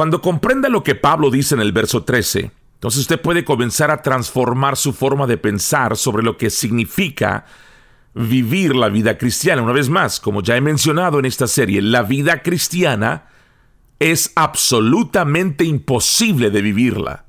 cuando 0.00 0.22
comprenda 0.22 0.70
lo 0.70 0.82
que 0.82 0.94
Pablo 0.94 1.30
dice 1.30 1.54
en 1.54 1.60
el 1.60 1.72
verso 1.72 2.04
13, 2.04 2.50
entonces 2.72 3.02
usted 3.02 3.20
puede 3.20 3.44
comenzar 3.44 3.90
a 3.90 4.00
transformar 4.00 4.78
su 4.78 4.94
forma 4.94 5.26
de 5.26 5.36
pensar 5.36 5.94
sobre 5.98 6.22
lo 6.22 6.38
que 6.38 6.48
significa 6.48 7.44
vivir 8.14 8.74
la 8.74 8.88
vida 8.88 9.18
cristiana. 9.18 9.60
Una 9.60 9.74
vez 9.74 9.90
más, 9.90 10.18
como 10.18 10.40
ya 10.40 10.56
he 10.56 10.62
mencionado 10.62 11.18
en 11.18 11.26
esta 11.26 11.46
serie, 11.46 11.82
la 11.82 12.02
vida 12.02 12.40
cristiana 12.40 13.26
es 13.98 14.32
absolutamente 14.36 15.64
imposible 15.64 16.48
de 16.48 16.62
vivirla. 16.62 17.26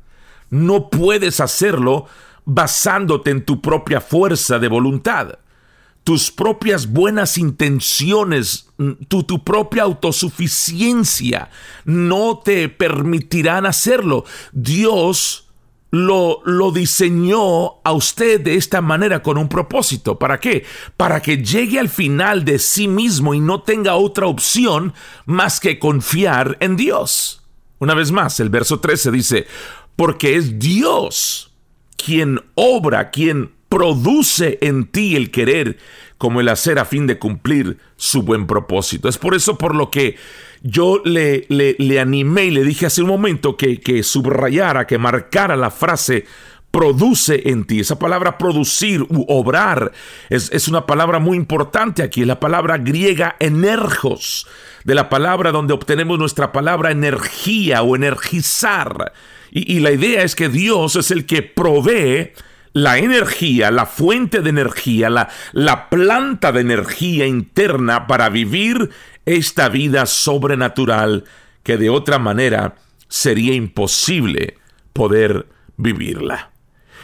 No 0.49 0.89
puedes 0.89 1.41
hacerlo 1.41 2.05
basándote 2.45 3.31
en 3.31 3.43
tu 3.43 3.59
propia 3.59 3.99
fuerza 3.99 4.59
de 4.59 4.69
voluntad 4.69 5.39
tus 6.03 6.31
propias 6.31 6.91
buenas 6.91 7.37
intenciones, 7.37 8.69
mm, 8.77 8.91
tu, 9.07 9.23
tu, 9.23 9.43
propia 9.43 9.83
autosuficiencia 9.83 11.49
no 11.85 12.39
te 12.43 12.69
permitirán 12.69 13.65
hacerlo. 13.65 14.25
Dios 14.51 15.47
lo, 15.91 16.41
lo 16.45 16.71
diseñó 16.71 17.81
a 17.83 17.91
usted 17.91 18.41
de 18.41 18.55
esta 18.55 18.81
manera 18.81 19.21
con 19.21 19.37
un 19.37 19.49
propósito. 19.49 20.17
¿Para 20.17 20.39
qué? 20.39 20.65
Para 20.97 21.21
que 21.21 21.43
llegue 21.43 21.79
al 21.79 21.89
final 21.89 22.45
de 22.45 22.59
sí 22.59 22.87
mismo 22.87 23.33
y 23.33 23.39
no 23.39 23.61
tenga 23.61 23.95
otra 23.95 24.25
opción 24.25 24.93
más 25.25 25.59
que 25.59 25.79
confiar 25.79 26.57
en 26.61 26.77
Dios. 26.77 27.43
Una 27.79 27.93
vez 27.93 28.11
más, 28.11 28.39
el 28.39 28.49
verso 28.49 28.79
13 28.79 29.11
dice, 29.11 29.47
porque 29.95 30.35
es 30.35 30.59
Dios 30.59 31.51
quien 31.97 32.39
obra, 32.55 33.11
quien 33.11 33.51
produce 33.71 34.57
en 34.61 34.83
ti 34.83 35.15
el 35.15 35.31
querer 35.31 35.77
como 36.17 36.41
el 36.41 36.49
hacer 36.49 36.77
a 36.77 36.83
fin 36.83 37.07
de 37.07 37.17
cumplir 37.17 37.77
su 37.95 38.21
buen 38.21 38.45
propósito. 38.45 39.07
Es 39.07 39.17
por 39.17 39.33
eso 39.33 39.57
por 39.57 39.73
lo 39.73 39.89
que 39.89 40.17
yo 40.61 41.01
le, 41.05 41.45
le, 41.47 41.99
animé 41.99 42.45
y 42.45 42.51
le 42.51 42.65
dije 42.65 42.85
hace 42.85 43.01
un 43.01 43.07
momento 43.07 43.55
que, 43.55 43.79
que 43.79 44.03
subrayara, 44.03 44.85
que 44.85 44.97
marcara 44.97 45.55
la 45.55 45.71
frase 45.71 46.25
produce 46.69 47.49
en 47.49 47.63
ti. 47.63 47.79
Esa 47.79 47.97
palabra 47.97 48.37
producir 48.37 49.03
u 49.03 49.25
obrar 49.29 49.93
es, 50.29 50.51
es 50.51 50.67
una 50.67 50.85
palabra 50.85 51.19
muy 51.19 51.37
importante 51.37 52.03
aquí, 52.03 52.25
la 52.25 52.41
palabra 52.41 52.77
griega 52.77 53.37
energos, 53.39 54.47
de 54.83 54.95
la 54.95 55.07
palabra 55.07 55.53
donde 55.53 55.73
obtenemos 55.73 56.19
nuestra 56.19 56.51
palabra 56.51 56.91
energía 56.91 57.83
o 57.83 57.95
energizar. 57.95 59.13
Y, 59.49 59.77
y 59.77 59.79
la 59.79 59.91
idea 59.91 60.23
es 60.23 60.35
que 60.35 60.49
Dios 60.49 60.97
es 60.97 61.09
el 61.09 61.25
que 61.25 61.41
provee 61.41 62.33
la 62.73 62.97
energía, 62.97 63.71
la 63.71 63.85
fuente 63.85 64.41
de 64.41 64.49
energía, 64.49 65.09
la, 65.09 65.29
la 65.51 65.89
planta 65.89 66.51
de 66.51 66.61
energía 66.61 67.27
interna 67.27 68.07
para 68.07 68.29
vivir 68.29 68.89
esta 69.25 69.69
vida 69.69 70.05
sobrenatural 70.05 71.25
que 71.63 71.77
de 71.77 71.89
otra 71.89 72.17
manera 72.19 72.75
sería 73.07 73.53
imposible 73.53 74.57
poder 74.93 75.47
vivirla. 75.77 76.51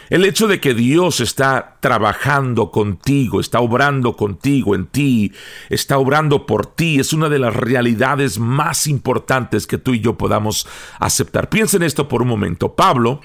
El 0.09 0.23
hecho 0.23 0.47
de 0.47 0.61
que 0.61 0.73
Dios 0.73 1.19
está 1.19 1.77
trabajando 1.81 2.71
contigo, 2.71 3.41
está 3.41 3.59
obrando 3.59 4.15
contigo, 4.15 4.73
en 4.73 4.85
ti, 4.85 5.33
está 5.69 5.97
obrando 5.97 6.45
por 6.45 6.65
ti, 6.65 6.99
es 6.99 7.11
una 7.11 7.27
de 7.27 7.39
las 7.39 7.53
realidades 7.53 8.39
más 8.39 8.87
importantes 8.87 9.67
que 9.67 9.77
tú 9.77 9.93
y 9.93 9.99
yo 9.99 10.17
podamos 10.17 10.65
aceptar. 10.99 11.49
Piensen 11.49 11.83
esto 11.83 12.07
por 12.07 12.21
un 12.21 12.29
momento. 12.29 12.73
Pablo 12.73 13.19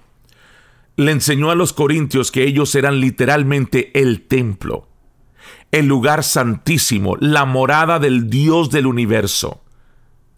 le 0.97 1.13
enseñó 1.13 1.51
a 1.51 1.55
los 1.55 1.73
corintios 1.73 2.31
que 2.31 2.45
ellos 2.45 2.75
eran 2.75 3.01
literalmente 3.01 3.91
el 3.99 4.23
templo, 4.27 4.89
el 5.71 5.87
lugar 5.87 6.23
santísimo, 6.23 7.17
la 7.19 7.45
morada 7.45 7.99
del 7.99 8.29
Dios 8.29 8.71
del 8.71 8.87
universo. 8.87 9.63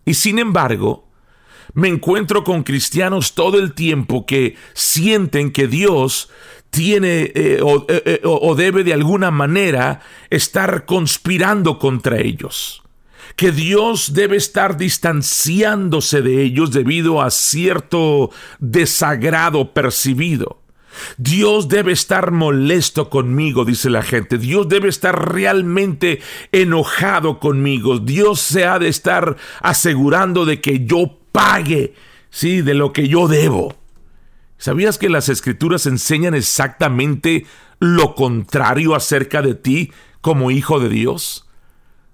Y 0.04 0.14
sin 0.14 0.38
embargo, 0.38 1.08
me 1.72 1.88
encuentro 1.88 2.44
con 2.44 2.62
cristianos 2.62 3.34
todo 3.34 3.58
el 3.58 3.74
tiempo 3.74 4.26
que 4.26 4.56
sienten 4.74 5.50
que 5.50 5.66
Dios 5.66 6.30
tiene 6.70 7.22
eh, 7.22 7.32
eh, 7.34 7.62
eh, 7.88 8.20
o, 8.24 8.54
debe 8.54 8.84
de 8.84 8.92
alguna 8.92 9.30
manera 9.30 10.00
estar 10.30 10.86
conspirando 10.86 11.78
contra 11.78 12.20
ellos. 12.20 12.83
Que 13.36 13.52
Dios 13.52 14.12
debe 14.14 14.36
estar 14.36 14.76
distanciándose 14.76 16.22
de 16.22 16.42
ellos 16.42 16.70
debido 16.70 17.22
a 17.22 17.30
cierto 17.30 18.30
desagrado 18.58 19.72
percibido. 19.72 20.60
Dios 21.16 21.68
debe 21.68 21.92
estar 21.92 22.30
molesto 22.30 23.10
conmigo, 23.10 23.64
dice 23.64 23.90
la 23.90 24.02
gente. 24.02 24.38
Dios 24.38 24.68
debe 24.68 24.88
estar 24.88 25.32
realmente 25.32 26.20
enojado 26.52 27.40
conmigo. 27.40 27.98
Dios 27.98 28.40
se 28.40 28.64
ha 28.66 28.78
de 28.78 28.88
estar 28.88 29.36
asegurando 29.60 30.44
de 30.44 30.60
que 30.60 30.84
yo 30.84 31.18
pague, 31.32 31.94
sí, 32.30 32.62
de 32.62 32.74
lo 32.74 32.92
que 32.92 33.08
yo 33.08 33.28
debo. 33.28 33.76
¿Sabías 34.56 34.98
que 34.98 35.08
las 35.08 35.28
escrituras 35.28 35.86
enseñan 35.86 36.34
exactamente 36.34 37.46
lo 37.80 38.14
contrario 38.14 38.94
acerca 38.94 39.42
de 39.42 39.54
ti 39.54 39.92
como 40.20 40.50
hijo 40.50 40.80
de 40.80 40.88
Dios? 40.88 41.43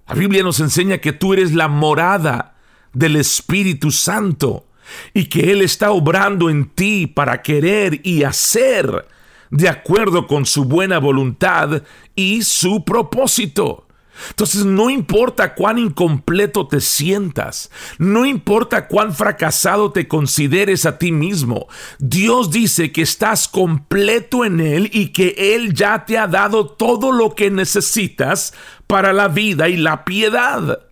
La 0.07 0.15
Biblia 0.15 0.43
nos 0.43 0.59
enseña 0.59 0.97
que 0.97 1.13
tú 1.13 1.33
eres 1.33 1.53
la 1.53 1.67
morada 1.67 2.55
del 2.93 3.15
Espíritu 3.15 3.91
Santo 3.91 4.65
y 5.13 5.25
que 5.25 5.51
Él 5.51 5.61
está 5.61 5.91
obrando 5.91 6.49
en 6.49 6.65
ti 6.65 7.07
para 7.07 7.41
querer 7.41 8.01
y 8.03 8.23
hacer 8.23 9.07
de 9.49 9.69
acuerdo 9.69 10.27
con 10.27 10.45
su 10.45 10.65
buena 10.65 10.99
voluntad 10.99 11.83
y 12.15 12.41
su 12.43 12.83
propósito. 12.83 13.87
Entonces 14.29 14.65
no 14.65 14.89
importa 14.89 15.55
cuán 15.55 15.77
incompleto 15.77 16.67
te 16.67 16.81
sientas, 16.81 17.71
no 17.97 18.25
importa 18.25 18.87
cuán 18.87 19.13
fracasado 19.13 19.91
te 19.91 20.07
consideres 20.07 20.85
a 20.85 20.97
ti 20.97 21.11
mismo, 21.11 21.67
Dios 21.99 22.51
dice 22.51 22.91
que 22.91 23.01
estás 23.01 23.47
completo 23.47 24.45
en 24.45 24.59
Él 24.59 24.89
y 24.93 25.07
que 25.07 25.55
Él 25.55 25.73
ya 25.73 26.05
te 26.05 26.17
ha 26.17 26.27
dado 26.27 26.67
todo 26.67 27.11
lo 27.11 27.35
que 27.35 27.49
necesitas 27.51 28.53
para 28.87 29.13
la 29.13 29.27
vida 29.27 29.69
y 29.69 29.77
la 29.77 30.03
piedad. 30.05 30.90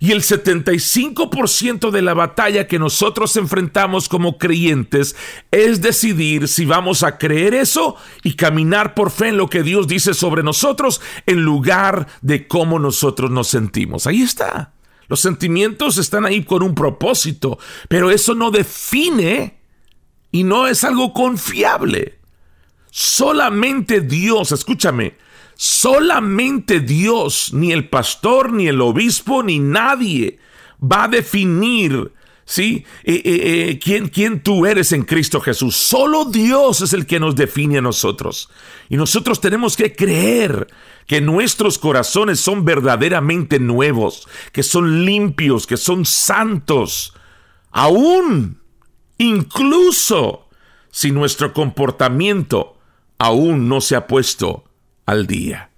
Y 0.00 0.12
el 0.12 0.22
75% 0.22 1.90
de 1.90 2.02
la 2.02 2.14
batalla 2.14 2.66
que 2.66 2.78
nosotros 2.78 3.36
enfrentamos 3.36 4.08
como 4.08 4.38
creyentes 4.38 5.16
es 5.50 5.80
decidir 5.80 6.48
si 6.48 6.64
vamos 6.64 7.02
a 7.02 7.18
creer 7.18 7.54
eso 7.54 7.96
y 8.22 8.34
caminar 8.34 8.94
por 8.94 9.10
fe 9.10 9.28
en 9.28 9.36
lo 9.36 9.48
que 9.48 9.62
Dios 9.62 9.86
dice 9.86 10.14
sobre 10.14 10.42
nosotros 10.42 11.00
en 11.26 11.42
lugar 11.42 12.06
de 12.22 12.46
cómo 12.46 12.78
nosotros 12.78 13.30
nos 13.30 13.48
sentimos. 13.48 14.06
Ahí 14.06 14.22
está. 14.22 14.72
Los 15.08 15.20
sentimientos 15.20 15.98
están 15.98 16.26
ahí 16.26 16.44
con 16.44 16.62
un 16.62 16.74
propósito, 16.74 17.58
pero 17.88 18.10
eso 18.10 18.34
no 18.34 18.50
define 18.50 19.60
y 20.32 20.44
no 20.44 20.66
es 20.66 20.84
algo 20.84 21.12
confiable. 21.12 22.18
Solamente 22.90 24.00
Dios, 24.00 24.52
escúchame, 24.52 25.16
Solamente 25.56 26.80
Dios, 26.80 27.52
ni 27.52 27.72
el 27.72 27.88
pastor, 27.88 28.52
ni 28.52 28.68
el 28.68 28.80
obispo, 28.80 29.42
ni 29.42 29.58
nadie 29.58 30.38
va 30.80 31.04
a 31.04 31.08
definir 31.08 32.12
¿sí? 32.46 32.86
Eh, 33.04 33.14
eh, 33.14 33.22
eh, 33.24 33.78
¿quién, 33.78 34.08
¿Quién 34.08 34.42
tú 34.42 34.64
eres 34.64 34.92
en 34.92 35.02
Cristo 35.02 35.40
Jesús? 35.40 35.76
Solo 35.76 36.24
Dios 36.24 36.80
es 36.80 36.94
el 36.94 37.04
que 37.04 37.20
nos 37.20 37.36
define 37.36 37.78
a 37.78 37.82
nosotros. 37.82 38.48
Y 38.88 38.96
nosotros 38.96 39.40
tenemos 39.40 39.76
que 39.76 39.94
creer 39.94 40.68
que 41.06 41.20
nuestros 41.20 41.76
corazones 41.76 42.40
son 42.40 42.64
verdaderamente 42.64 43.58
nuevos, 43.58 44.26
que 44.52 44.62
son 44.62 45.04
limpios, 45.04 45.66
que 45.66 45.76
son 45.76 46.06
santos. 46.06 47.12
Aún, 47.72 48.60
incluso 49.18 50.48
si 50.90 51.10
nuestro 51.10 51.52
comportamiento 51.52 52.78
aún 53.18 53.68
no 53.68 53.80
se 53.80 53.96
ha 53.96 54.06
puesto 54.06 54.64
al 55.06 55.26
día. 55.26 55.70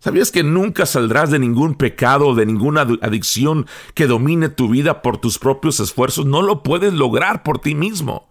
¿Sabías 0.00 0.30
que 0.30 0.42
nunca 0.42 0.84
saldrás 0.84 1.30
de 1.30 1.38
ningún 1.38 1.76
pecado 1.76 2.26
o 2.26 2.34
de 2.34 2.44
ninguna 2.44 2.82
adicción 3.00 3.66
que 3.94 4.06
domine 4.06 4.50
tu 4.50 4.68
vida 4.68 5.00
por 5.00 5.16
tus 5.16 5.38
propios 5.38 5.80
esfuerzos? 5.80 6.26
No 6.26 6.42
lo 6.42 6.62
puedes 6.62 6.92
lograr 6.92 7.42
por 7.42 7.58
ti 7.58 7.74
mismo. 7.74 8.28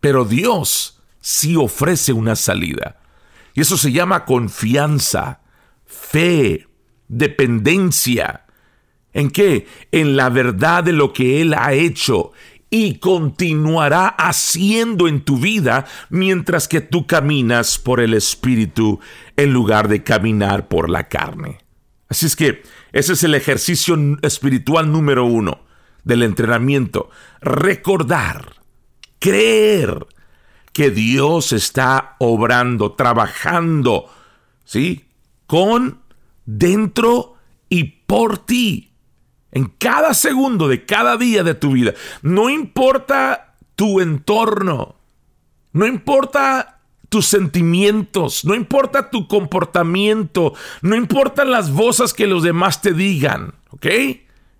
Pero 0.00 0.26
Dios 0.26 1.00
sí 1.20 1.56
ofrece 1.56 2.12
una 2.12 2.36
salida. 2.36 3.00
Y 3.54 3.62
eso 3.62 3.78
se 3.78 3.90
llama 3.90 4.26
confianza, 4.26 5.40
fe, 5.86 6.68
dependencia. 7.08 8.44
¿En 9.14 9.30
qué? 9.30 9.66
En 9.90 10.14
la 10.14 10.28
verdad 10.28 10.84
de 10.84 10.92
lo 10.92 11.14
que 11.14 11.40
Él 11.40 11.54
ha 11.54 11.72
hecho 11.72 12.32
y 12.70 12.98
continuará 12.98 14.08
haciendo 14.08 15.08
en 15.08 15.22
tu 15.22 15.38
vida 15.38 15.86
mientras 16.10 16.68
que 16.68 16.80
tú 16.80 17.06
caminas 17.06 17.78
por 17.78 18.00
el 18.00 18.14
Espíritu 18.14 19.00
en 19.36 19.52
lugar 19.52 19.88
de 19.88 20.02
caminar 20.02 20.68
por 20.68 20.90
la 20.90 21.08
carne. 21.08 21.58
Así 22.08 22.26
es 22.26 22.36
que 22.36 22.62
ese 22.92 23.14
es 23.14 23.22
el 23.22 23.34
ejercicio 23.34 23.96
espiritual 24.22 24.90
número 24.90 25.24
uno 25.24 25.60
del 26.04 26.22
entrenamiento. 26.22 27.10
Recordar, 27.40 28.56
creer 29.18 30.06
que 30.72 30.90
Dios 30.90 31.52
está 31.52 32.16
obrando, 32.18 32.92
trabajando, 32.92 34.10
¿sí? 34.64 35.06
Con, 35.46 36.02
dentro 36.44 37.36
y 37.68 37.84
por 37.84 38.38
ti 38.38 38.87
en 39.58 39.72
cada 39.78 40.14
segundo 40.14 40.68
de 40.68 40.86
cada 40.86 41.16
día 41.16 41.42
de 41.42 41.54
tu 41.54 41.72
vida. 41.72 41.92
No 42.22 42.48
importa 42.48 43.54
tu 43.74 44.00
entorno, 44.00 44.94
no 45.72 45.86
importa 45.86 46.80
tus 47.08 47.26
sentimientos, 47.26 48.44
no 48.44 48.54
importa 48.54 49.10
tu 49.10 49.26
comportamiento, 49.26 50.54
no 50.82 50.94
importan 50.94 51.50
las 51.50 51.72
voces 51.72 52.14
que 52.14 52.28
los 52.28 52.44
demás 52.44 52.80
te 52.82 52.92
digan, 52.92 53.54
¿ok? 53.70 53.86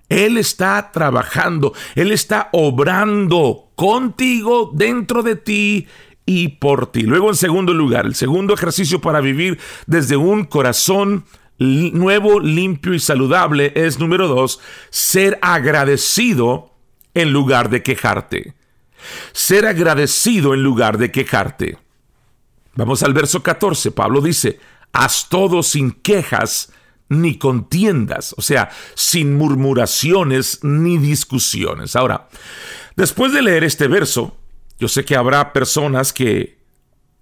Él 0.08 0.36
está 0.36 0.90
trabajando, 0.90 1.74
Él 1.94 2.10
está 2.10 2.48
obrando 2.52 3.68
contigo, 3.76 4.72
dentro 4.74 5.22
de 5.22 5.36
ti 5.36 5.86
y 6.26 6.48
por 6.48 6.90
ti. 6.90 7.02
Luego, 7.02 7.28
en 7.28 7.36
segundo 7.36 7.72
lugar, 7.72 8.06
el 8.06 8.16
segundo 8.16 8.54
ejercicio 8.54 9.00
para 9.00 9.20
vivir 9.20 9.58
desde 9.86 10.16
un 10.16 10.44
corazón 10.44 11.24
nuevo, 11.58 12.40
limpio 12.40 12.94
y 12.94 13.00
saludable 13.00 13.72
es, 13.74 13.98
número 13.98 14.28
dos, 14.28 14.60
ser 14.90 15.38
agradecido 15.42 16.74
en 17.14 17.32
lugar 17.32 17.70
de 17.70 17.82
quejarte. 17.82 18.54
Ser 19.32 19.66
agradecido 19.66 20.54
en 20.54 20.62
lugar 20.62 20.98
de 20.98 21.10
quejarte. 21.10 21.78
Vamos 22.74 23.02
al 23.02 23.12
verso 23.12 23.42
14. 23.42 23.90
Pablo 23.90 24.20
dice, 24.20 24.60
haz 24.92 25.28
todo 25.28 25.62
sin 25.62 25.90
quejas 25.90 26.72
ni 27.08 27.38
contiendas, 27.38 28.34
o 28.36 28.42
sea, 28.42 28.70
sin 28.94 29.36
murmuraciones 29.36 30.60
ni 30.62 30.98
discusiones. 30.98 31.96
Ahora, 31.96 32.28
después 32.96 33.32
de 33.32 33.42
leer 33.42 33.64
este 33.64 33.88
verso, 33.88 34.36
yo 34.78 34.88
sé 34.88 35.04
que 35.04 35.16
habrá 35.16 35.52
personas 35.52 36.12
que 36.12 36.57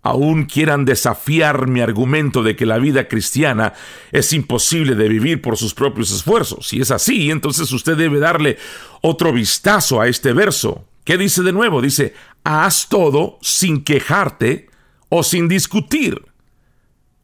aún 0.07 0.45
quieran 0.45 0.85
desafiar 0.85 1.67
mi 1.67 1.81
argumento 1.81 2.43
de 2.43 2.55
que 2.55 2.65
la 2.65 2.79
vida 2.79 3.09
cristiana 3.09 3.73
es 4.13 4.33
imposible 4.33 4.95
de 4.95 5.09
vivir 5.09 5.43
por 5.43 5.57
sus 5.57 5.75
propios 5.75 6.13
esfuerzos. 6.13 6.69
Si 6.69 6.81
es 6.81 6.91
así, 6.91 7.31
entonces 7.31 7.73
usted 7.73 7.97
debe 7.97 8.19
darle 8.19 8.57
otro 9.03 9.33
vistazo 9.33 10.01
a 10.01 10.09
este 10.09 10.33
verso. 10.33 10.87
¿Qué 11.05 11.19
dice 11.19 11.43
de 11.43 11.53
nuevo? 11.53 11.83
Dice, 11.83 12.15
haz 12.45 12.89
todo 12.89 13.39
sin 13.43 13.83
quejarte 13.83 14.69
o 15.09 15.23
sin 15.23 15.49
discutir. 15.49 16.25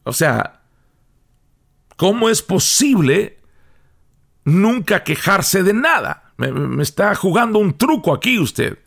O 0.03 0.13
sea, 0.13 0.61
¿cómo 1.95 2.29
es 2.29 2.41
posible 2.41 3.39
nunca 4.43 5.03
quejarse 5.03 5.63
de 5.63 5.73
nada? 5.73 6.33
Me, 6.37 6.83
está 6.83 7.15
jugando 7.15 7.59
un 7.59 7.77
truco 7.77 8.13
aquí 8.13 8.39
usted, 8.39 8.79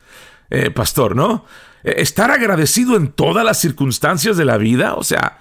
eh, 0.51 0.71
pastor, 0.71 1.17
¿no? 1.17 1.45
Eh, 1.83 1.95
estar 1.99 2.31
agradecido 2.31 2.97
en 2.97 3.09
todas 3.09 3.45
las 3.45 3.61
circunstancias 3.61 4.37
de 4.37 4.45
la 4.45 4.59
vida, 4.59 4.95
o 4.95 5.03
sea, 5.03 5.39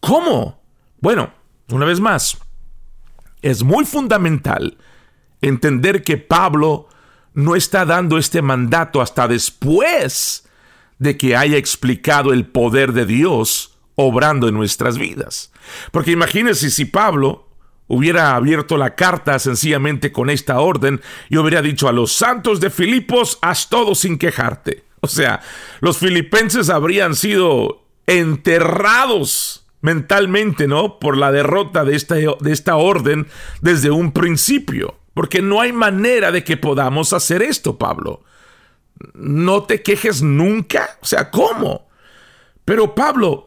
¿cómo? 0.00 0.62
Bueno, 1.00 1.32
una 1.70 1.86
vez 1.86 2.00
más, 2.00 2.38
es 3.42 3.62
muy 3.62 3.84
fundamental 3.84 4.78
entender 5.40 6.02
que 6.02 6.16
Pablo 6.16 6.88
no 7.34 7.54
está 7.54 7.84
dando 7.84 8.18
este 8.18 8.42
mandato 8.42 9.00
hasta 9.00 9.28
después 9.28 10.48
de 10.98 11.16
que 11.16 11.36
haya 11.36 11.58
explicado 11.58 12.32
el 12.32 12.46
poder 12.46 12.92
de 12.92 13.04
Dios 13.04 13.76
obrando 13.94 14.48
en 14.48 14.54
nuestras 14.54 14.98
vidas. 14.98 15.52
Porque 15.90 16.12
imagínense 16.12 16.70
si 16.70 16.84
Pablo 16.86 17.45
hubiera 17.88 18.34
abierto 18.34 18.76
la 18.76 18.94
carta 18.94 19.38
sencillamente 19.38 20.12
con 20.12 20.30
esta 20.30 20.60
orden 20.60 21.00
y 21.28 21.36
hubiera 21.36 21.62
dicho 21.62 21.88
a 21.88 21.92
los 21.92 22.12
santos 22.12 22.60
de 22.60 22.70
Filipos, 22.70 23.38
haz 23.42 23.68
todo 23.68 23.94
sin 23.94 24.18
quejarte. 24.18 24.84
O 25.00 25.08
sea, 25.08 25.40
los 25.80 25.98
filipenses 25.98 26.68
habrían 26.68 27.14
sido 27.14 27.84
enterrados 28.06 29.66
mentalmente, 29.80 30.66
¿no? 30.66 30.98
Por 30.98 31.16
la 31.16 31.30
derrota 31.30 31.84
de 31.84 31.94
esta, 31.94 32.16
de 32.16 32.52
esta 32.52 32.76
orden 32.76 33.28
desde 33.60 33.90
un 33.90 34.12
principio. 34.12 34.96
Porque 35.14 35.40
no 35.40 35.60
hay 35.60 35.72
manera 35.72 36.30
de 36.30 36.44
que 36.44 36.56
podamos 36.56 37.12
hacer 37.12 37.42
esto, 37.42 37.78
Pablo. 37.78 38.22
No 39.14 39.62
te 39.62 39.82
quejes 39.82 40.22
nunca. 40.22 40.98
O 41.00 41.06
sea, 41.06 41.30
¿cómo? 41.30 41.88
Pero 42.64 42.94
Pablo, 42.94 43.45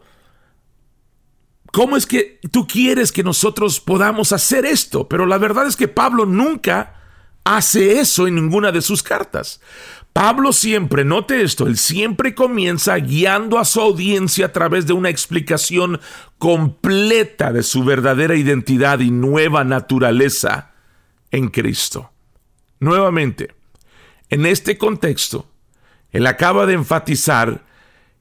¿cómo 1.72 1.98
es 1.98 2.06
que 2.06 2.40
tú 2.52 2.68
quieres 2.68 3.12
que 3.12 3.24
nosotros 3.24 3.80
podamos 3.80 4.32
hacer 4.32 4.66
esto? 4.66 5.08
Pero 5.08 5.26
la 5.26 5.38
verdad 5.38 5.68
es 5.68 5.76
que 5.76 5.88
Pablo 5.88 6.26
nunca 6.26 6.96
hace 7.44 8.00
eso 8.00 8.28
en 8.28 8.36
ninguna 8.36 8.72
de 8.72 8.82
sus 8.82 9.04
cartas. 9.04 9.62
Pablo 10.14 10.54
siempre, 10.54 11.06
note 11.06 11.42
esto, 11.42 11.68
él 11.68 11.78
siempre 11.78 12.36
comienza 12.36 12.96
guiando 12.98 13.60
a 13.60 13.66
su 13.66 13.80
audiencia 13.80 14.48
a 14.48 14.52
través 14.52 14.88
de 14.88 14.94
una 14.94 15.10
explicación 15.10 16.00
completa 16.38 17.54
de 17.54 17.64
su 17.64 17.84
verdadera 17.84 18.36
identidad 18.36 19.00
y 19.00 19.12
nueva 19.12 19.64
naturaleza 19.64 20.72
en 21.32 21.50
Cristo. 21.50 22.12
Nuevamente, 22.80 23.54
en 24.30 24.46
este 24.46 24.78
contexto, 24.78 25.48
él 26.12 26.26
acaba 26.26 26.66
de 26.66 26.74
enfatizar 26.74 27.66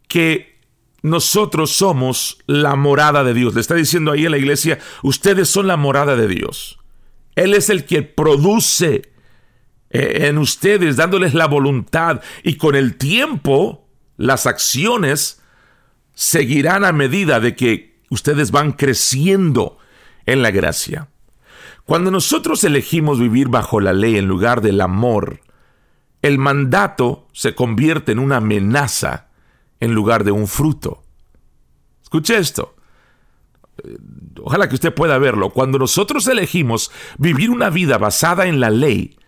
que 0.08 0.57
nosotros 1.02 1.70
somos 1.70 2.38
la 2.46 2.74
morada 2.76 3.24
de 3.24 3.34
Dios. 3.34 3.54
Le 3.54 3.60
está 3.60 3.74
diciendo 3.74 4.12
ahí 4.12 4.26
a 4.26 4.30
la 4.30 4.38
iglesia, 4.38 4.78
ustedes 5.02 5.48
son 5.48 5.66
la 5.66 5.76
morada 5.76 6.16
de 6.16 6.28
Dios. 6.28 6.78
Él 7.36 7.54
es 7.54 7.70
el 7.70 7.84
que 7.84 8.02
produce 8.02 9.12
eh, 9.90 10.26
en 10.28 10.38
ustedes, 10.38 10.96
dándoles 10.96 11.34
la 11.34 11.46
voluntad 11.46 12.20
y 12.42 12.56
con 12.56 12.74
el 12.74 12.96
tiempo 12.96 13.88
las 14.16 14.46
acciones 14.46 15.40
seguirán 16.14 16.84
a 16.84 16.92
medida 16.92 17.38
de 17.38 17.54
que 17.54 18.00
ustedes 18.10 18.50
van 18.50 18.72
creciendo 18.72 19.78
en 20.26 20.42
la 20.42 20.50
gracia. 20.50 21.08
Cuando 21.84 22.10
nosotros 22.10 22.64
elegimos 22.64 23.20
vivir 23.20 23.48
bajo 23.48 23.80
la 23.80 23.92
ley 23.92 24.16
en 24.16 24.26
lugar 24.26 24.60
del 24.60 24.80
amor, 24.80 25.40
el 26.20 26.38
mandato 26.38 27.28
se 27.32 27.54
convierte 27.54 28.12
en 28.12 28.18
una 28.18 28.38
amenaza 28.38 29.27
en 29.80 29.94
lugar 29.94 30.24
de 30.24 30.32
un 30.32 30.46
fruto. 30.46 31.02
Escuche 32.02 32.36
esto. 32.36 32.74
Eh, 33.84 33.98
ojalá 34.42 34.68
que 34.68 34.74
usted 34.74 34.94
pueda 34.94 35.18
verlo. 35.18 35.50
Cuando 35.50 35.78
nosotros 35.78 36.26
elegimos 36.26 36.90
vivir 37.18 37.50
una 37.50 37.70
vida 37.70 37.98
basada 37.98 38.46
en 38.46 38.60
la 38.60 38.70
ley, 38.70 39.18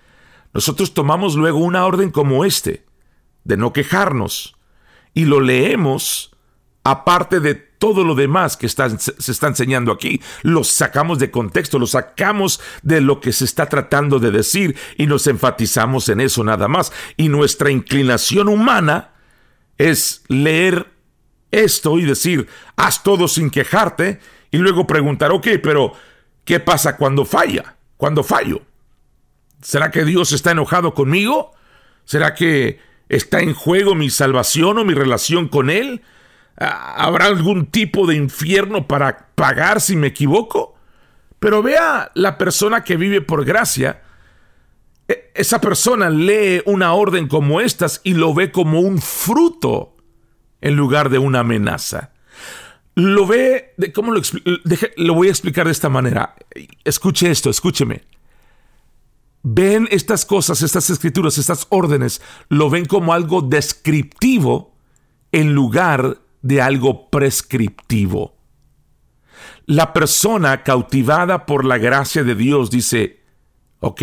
nosotros 0.52 0.94
tomamos 0.94 1.36
luego 1.36 1.58
una 1.58 1.86
orden 1.86 2.10
como 2.10 2.44
este, 2.44 2.84
de 3.44 3.56
no 3.56 3.72
quejarnos, 3.72 4.56
y 5.14 5.24
lo 5.24 5.40
leemos 5.40 6.30
aparte 6.84 7.40
de 7.40 7.54
todo 7.54 8.04
lo 8.04 8.14
demás 8.14 8.56
que 8.56 8.68
se 8.68 9.32
está 9.32 9.46
enseñando 9.46 9.90
aquí, 9.90 10.20
lo 10.42 10.64
sacamos 10.64 11.18
de 11.18 11.30
contexto, 11.30 11.78
lo 11.78 11.86
sacamos 11.86 12.60
de 12.82 13.00
lo 13.00 13.20
que 13.20 13.32
se 13.32 13.44
está 13.44 13.66
tratando 13.66 14.18
de 14.18 14.30
decir 14.30 14.76
y 14.96 15.06
nos 15.06 15.26
enfatizamos 15.26 16.08
en 16.10 16.20
eso 16.20 16.44
nada 16.44 16.68
más. 16.68 16.92
Y 17.16 17.28
nuestra 17.28 17.70
inclinación 17.70 18.48
humana 18.48 19.09
es 19.80 20.22
leer 20.28 20.88
esto 21.50 21.98
y 21.98 22.04
decir, 22.04 22.48
haz 22.76 23.02
todo 23.02 23.28
sin 23.28 23.50
quejarte 23.50 24.20
y 24.50 24.58
luego 24.58 24.86
preguntar, 24.86 25.32
ok, 25.32 25.48
pero 25.62 25.94
¿qué 26.44 26.60
pasa 26.60 26.98
cuando 26.98 27.24
falla? 27.24 27.76
Cuando 27.96 28.22
fallo. 28.22 28.60
¿Será 29.62 29.90
que 29.90 30.04
Dios 30.04 30.32
está 30.32 30.50
enojado 30.50 30.92
conmigo? 30.92 31.52
¿Será 32.04 32.34
que 32.34 32.78
está 33.08 33.40
en 33.40 33.54
juego 33.54 33.94
mi 33.94 34.10
salvación 34.10 34.78
o 34.78 34.84
mi 34.84 34.92
relación 34.92 35.48
con 35.48 35.70
Él? 35.70 36.02
¿Habrá 36.56 37.26
algún 37.26 37.66
tipo 37.66 38.06
de 38.06 38.16
infierno 38.16 38.86
para 38.86 39.28
pagar 39.34 39.80
si 39.80 39.96
me 39.96 40.08
equivoco? 40.08 40.74
Pero 41.38 41.62
vea 41.62 42.10
la 42.14 42.36
persona 42.36 42.84
que 42.84 42.98
vive 42.98 43.22
por 43.22 43.46
gracia. 43.46 44.02
E, 45.10 45.32
esa 45.34 45.60
persona 45.60 46.08
lee 46.08 46.62
una 46.66 46.92
orden 46.92 47.26
como 47.26 47.60
estas 47.60 48.00
y 48.04 48.14
lo 48.14 48.32
ve 48.32 48.52
como 48.52 48.78
un 48.78 49.00
fruto 49.00 49.96
en 50.60 50.76
lugar 50.76 51.10
de 51.10 51.18
una 51.18 51.40
amenaza. 51.40 52.12
Lo 52.94 53.26
ve, 53.26 53.74
de, 53.76 53.92
¿cómo 53.92 54.12
lo, 54.12 54.20
lo 54.96 55.14
voy 55.14 55.26
a 55.26 55.30
explicar 55.30 55.66
de 55.66 55.72
esta 55.72 55.88
manera? 55.88 56.36
Escuche 56.84 57.28
esto, 57.28 57.50
escúcheme. 57.50 58.02
Ven 59.42 59.88
estas 59.90 60.24
cosas, 60.24 60.62
estas 60.62 60.90
escrituras, 60.90 61.38
estas 61.38 61.66
órdenes, 61.70 62.22
lo 62.48 62.70
ven 62.70 62.84
como 62.84 63.12
algo 63.12 63.40
descriptivo 63.40 64.76
en 65.32 65.54
lugar 65.54 66.18
de 66.42 66.62
algo 66.62 67.10
prescriptivo. 67.10 68.36
La 69.66 69.92
persona 69.92 70.62
cautivada 70.62 71.46
por 71.46 71.64
la 71.64 71.78
gracia 71.78 72.22
de 72.22 72.34
Dios 72.36 72.70
dice, 72.70 73.20
ok, 73.80 74.02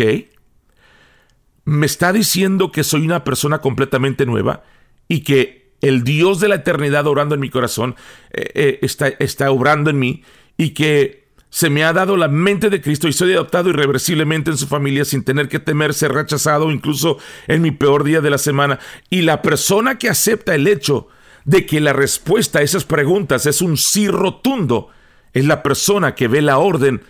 me 1.68 1.84
está 1.84 2.14
diciendo 2.14 2.72
que 2.72 2.82
soy 2.82 3.04
una 3.04 3.24
persona 3.24 3.58
completamente 3.60 4.24
nueva 4.24 4.64
y 5.06 5.20
que 5.20 5.68
el 5.82 6.02
Dios 6.02 6.40
de 6.40 6.48
la 6.48 6.56
eternidad 6.56 7.06
orando 7.06 7.34
en 7.34 7.42
mi 7.42 7.50
corazón 7.50 7.94
eh, 8.32 8.50
eh, 8.54 8.78
está, 8.80 9.08
está 9.08 9.50
obrando 9.50 9.90
en 9.90 9.98
mí 9.98 10.22
y 10.56 10.70
que 10.70 11.28
se 11.50 11.68
me 11.68 11.84
ha 11.84 11.92
dado 11.92 12.16
la 12.16 12.28
mente 12.28 12.70
de 12.70 12.80
Cristo 12.80 13.06
y 13.06 13.12
soy 13.12 13.34
adoptado 13.34 13.68
irreversiblemente 13.68 14.50
en 14.50 14.56
su 14.56 14.66
familia 14.66 15.04
sin 15.04 15.24
tener 15.24 15.48
que 15.48 15.58
temer 15.58 15.92
ser 15.92 16.12
rechazado 16.12 16.70
incluso 16.70 17.18
en 17.46 17.60
mi 17.60 17.70
peor 17.70 18.02
día 18.02 18.22
de 18.22 18.30
la 18.30 18.38
semana. 18.38 18.78
Y 19.10 19.22
la 19.22 19.42
persona 19.42 19.98
que 19.98 20.08
acepta 20.08 20.54
el 20.54 20.66
hecho 20.66 21.08
de 21.44 21.66
que 21.66 21.80
la 21.80 21.92
respuesta 21.92 22.60
a 22.60 22.62
esas 22.62 22.84
preguntas 22.84 23.44
es 23.44 23.60
un 23.60 23.76
sí 23.76 24.08
rotundo, 24.08 24.88
es 25.34 25.44
la 25.44 25.62
persona 25.62 26.14
que 26.14 26.28
ve 26.28 26.40
la 26.40 26.58
orden 26.58 27.02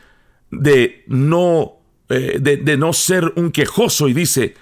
de 0.50 1.04
no, 1.06 1.77
eh, 2.08 2.38
de, 2.40 2.76
no 2.76 2.92
ser 2.92 3.32
un 3.36 3.50
quejoso 3.50 4.08
y 4.08 4.14
dice, 4.14 4.54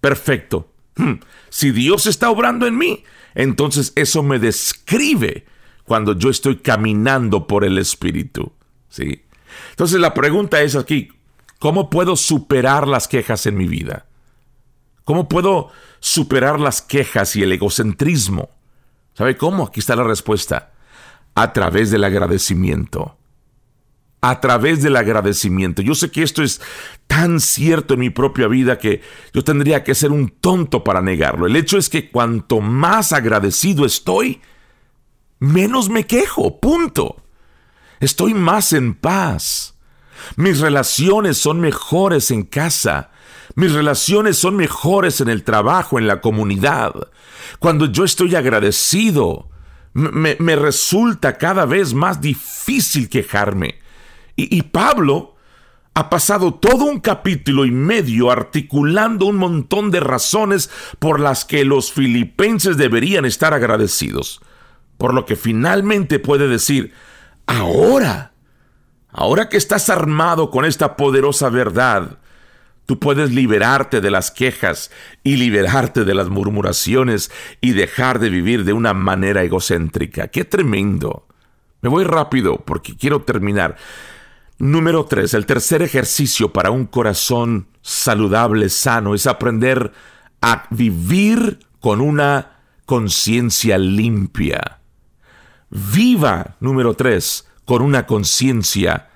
perfecto, 0.00 0.70
hmm, 0.96 1.14
si 1.48 1.70
Dios 1.70 2.06
está 2.06 2.30
obrando 2.30 2.66
en 2.66 2.76
mí, 2.76 3.04
entonces 3.34 3.92
eso 3.94 4.22
me 4.22 4.38
describe 4.38 5.46
cuando 5.84 6.18
yo 6.18 6.28
estoy 6.30 6.56
caminando 6.56 7.46
por 7.46 7.64
el 7.64 7.78
Espíritu. 7.78 8.52
¿sí? 8.88 9.22
Entonces 9.70 10.00
la 10.00 10.14
pregunta 10.14 10.60
es 10.62 10.76
aquí, 10.76 11.10
¿cómo 11.58 11.90
puedo 11.90 12.16
superar 12.16 12.88
las 12.88 13.08
quejas 13.08 13.46
en 13.46 13.56
mi 13.56 13.68
vida? 13.68 14.06
¿Cómo 15.04 15.28
puedo 15.28 15.70
superar 16.00 16.60
las 16.60 16.82
quejas 16.82 17.34
y 17.36 17.42
el 17.42 17.52
egocentrismo? 17.52 18.50
¿Sabe 19.14 19.36
cómo? 19.36 19.66
Aquí 19.66 19.80
está 19.80 19.96
la 19.96 20.04
respuesta. 20.04 20.72
A 21.34 21.52
través 21.52 21.90
del 21.90 22.04
agradecimiento. 22.04 23.17
A 24.20 24.40
través 24.40 24.82
del 24.82 24.96
agradecimiento. 24.96 25.80
Yo 25.80 25.94
sé 25.94 26.10
que 26.10 26.22
esto 26.22 26.42
es 26.42 26.60
tan 27.06 27.40
cierto 27.40 27.94
en 27.94 28.00
mi 28.00 28.10
propia 28.10 28.48
vida 28.48 28.78
que 28.78 29.00
yo 29.32 29.44
tendría 29.44 29.84
que 29.84 29.94
ser 29.94 30.10
un 30.10 30.28
tonto 30.28 30.82
para 30.82 31.00
negarlo. 31.00 31.46
El 31.46 31.56
hecho 31.56 31.78
es 31.78 31.88
que 31.88 32.10
cuanto 32.10 32.60
más 32.60 33.12
agradecido 33.12 33.86
estoy, 33.86 34.40
menos 35.38 35.88
me 35.88 36.06
quejo. 36.06 36.58
Punto. 36.58 37.22
Estoy 38.00 38.34
más 38.34 38.72
en 38.72 38.94
paz. 38.94 39.78
Mis 40.36 40.60
relaciones 40.60 41.38
son 41.38 41.60
mejores 41.60 42.30
en 42.30 42.42
casa. 42.42 43.10
Mis 43.54 43.72
relaciones 43.72 44.36
son 44.36 44.56
mejores 44.56 45.20
en 45.20 45.28
el 45.28 45.42
trabajo, 45.42 45.98
en 45.98 46.06
la 46.06 46.20
comunidad. 46.20 46.92
Cuando 47.58 47.86
yo 47.86 48.04
estoy 48.04 48.34
agradecido, 48.34 49.48
me, 49.94 50.56
resulta 50.56 51.38
cada 51.38 51.66
vez 51.66 51.94
más 51.94 52.20
difícil 52.20 53.08
quejarme. 53.08 53.80
Y, 54.40 54.62
Pablo 54.62 55.34
ha 55.94 56.08
pasado 56.08 56.54
todo 56.54 56.84
un 56.84 57.00
capítulo 57.00 57.64
y 57.64 57.72
medio 57.72 58.30
articulando 58.30 59.26
un 59.26 59.34
montón 59.34 59.90
de 59.90 59.98
razones 59.98 60.70
por 61.00 61.18
las 61.18 61.44
que 61.44 61.64
los 61.64 61.92
filipenses 61.92 62.76
deberían 62.76 63.24
estar 63.24 63.52
agradecidos. 63.52 64.40
por 64.96 65.14
lo 65.14 65.26
que 65.26 65.36
finalmente 65.36 66.18
puede 66.18 66.48
decir, 66.48 66.92
ahora, 67.46 68.32
ahora 69.10 69.48
que 69.48 69.56
estás 69.56 69.90
armado 69.90 70.50
con 70.50 70.64
esta 70.64 70.96
poderosa 70.96 71.50
verdad, 71.50 72.18
tú 72.84 72.98
puedes 72.98 73.30
liberarte 73.32 74.00
de 74.00 74.10
las 74.10 74.32
quejas 74.32 74.90
y 75.22 75.36
liberarte 75.36 76.04
de 76.04 76.14
las 76.14 76.28
murmuraciones 76.30 77.30
y 77.60 77.72
dejar 77.72 78.18
de 78.18 78.30
vivir 78.30 78.64
de 78.64 78.72
una 78.72 78.92
manera 78.92 79.44
egocéntrica. 79.44 80.28
¡Qué 80.28 80.44
tremendo! 80.44 81.28
Me 81.80 81.88
voy 81.88 82.02
rápido 82.02 82.56
porque 82.64 82.96
quiero 82.96 83.22
terminar. 83.22 83.76
Número 84.58 85.04
3. 85.04 85.34
El 85.34 85.46
tercer 85.46 85.82
ejercicio 85.82 86.52
para 86.52 86.70
un 86.70 86.86
corazón 86.86 87.68
saludable, 87.80 88.68
sano, 88.68 89.14
es 89.14 89.26
aprender 89.26 89.92
a 90.40 90.66
vivir 90.70 91.60
con 91.80 92.00
una 92.00 92.58
conciencia 92.84 93.78
limpia. 93.78 94.80
Viva, 95.70 96.56
número 96.60 96.94
3, 96.94 97.46
con 97.64 97.82
una 97.82 98.06
conciencia 98.06 99.10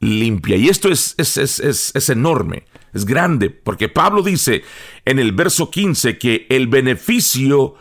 limpia. 0.00 0.56
Y 0.56 0.68
esto 0.68 0.88
es, 0.88 1.14
es, 1.18 1.36
es, 1.36 1.92
es, 1.94 2.08
enorme, 2.10 2.64
es 2.92 3.04
grande, 3.04 3.50
porque 3.50 3.88
Pablo 3.88 4.22
dice 4.22 4.62
en 5.04 5.18
el 5.18 5.32
verso 5.32 5.70
15 5.70 6.18
que 6.18 6.46
el 6.48 6.68
beneficio 6.68 7.74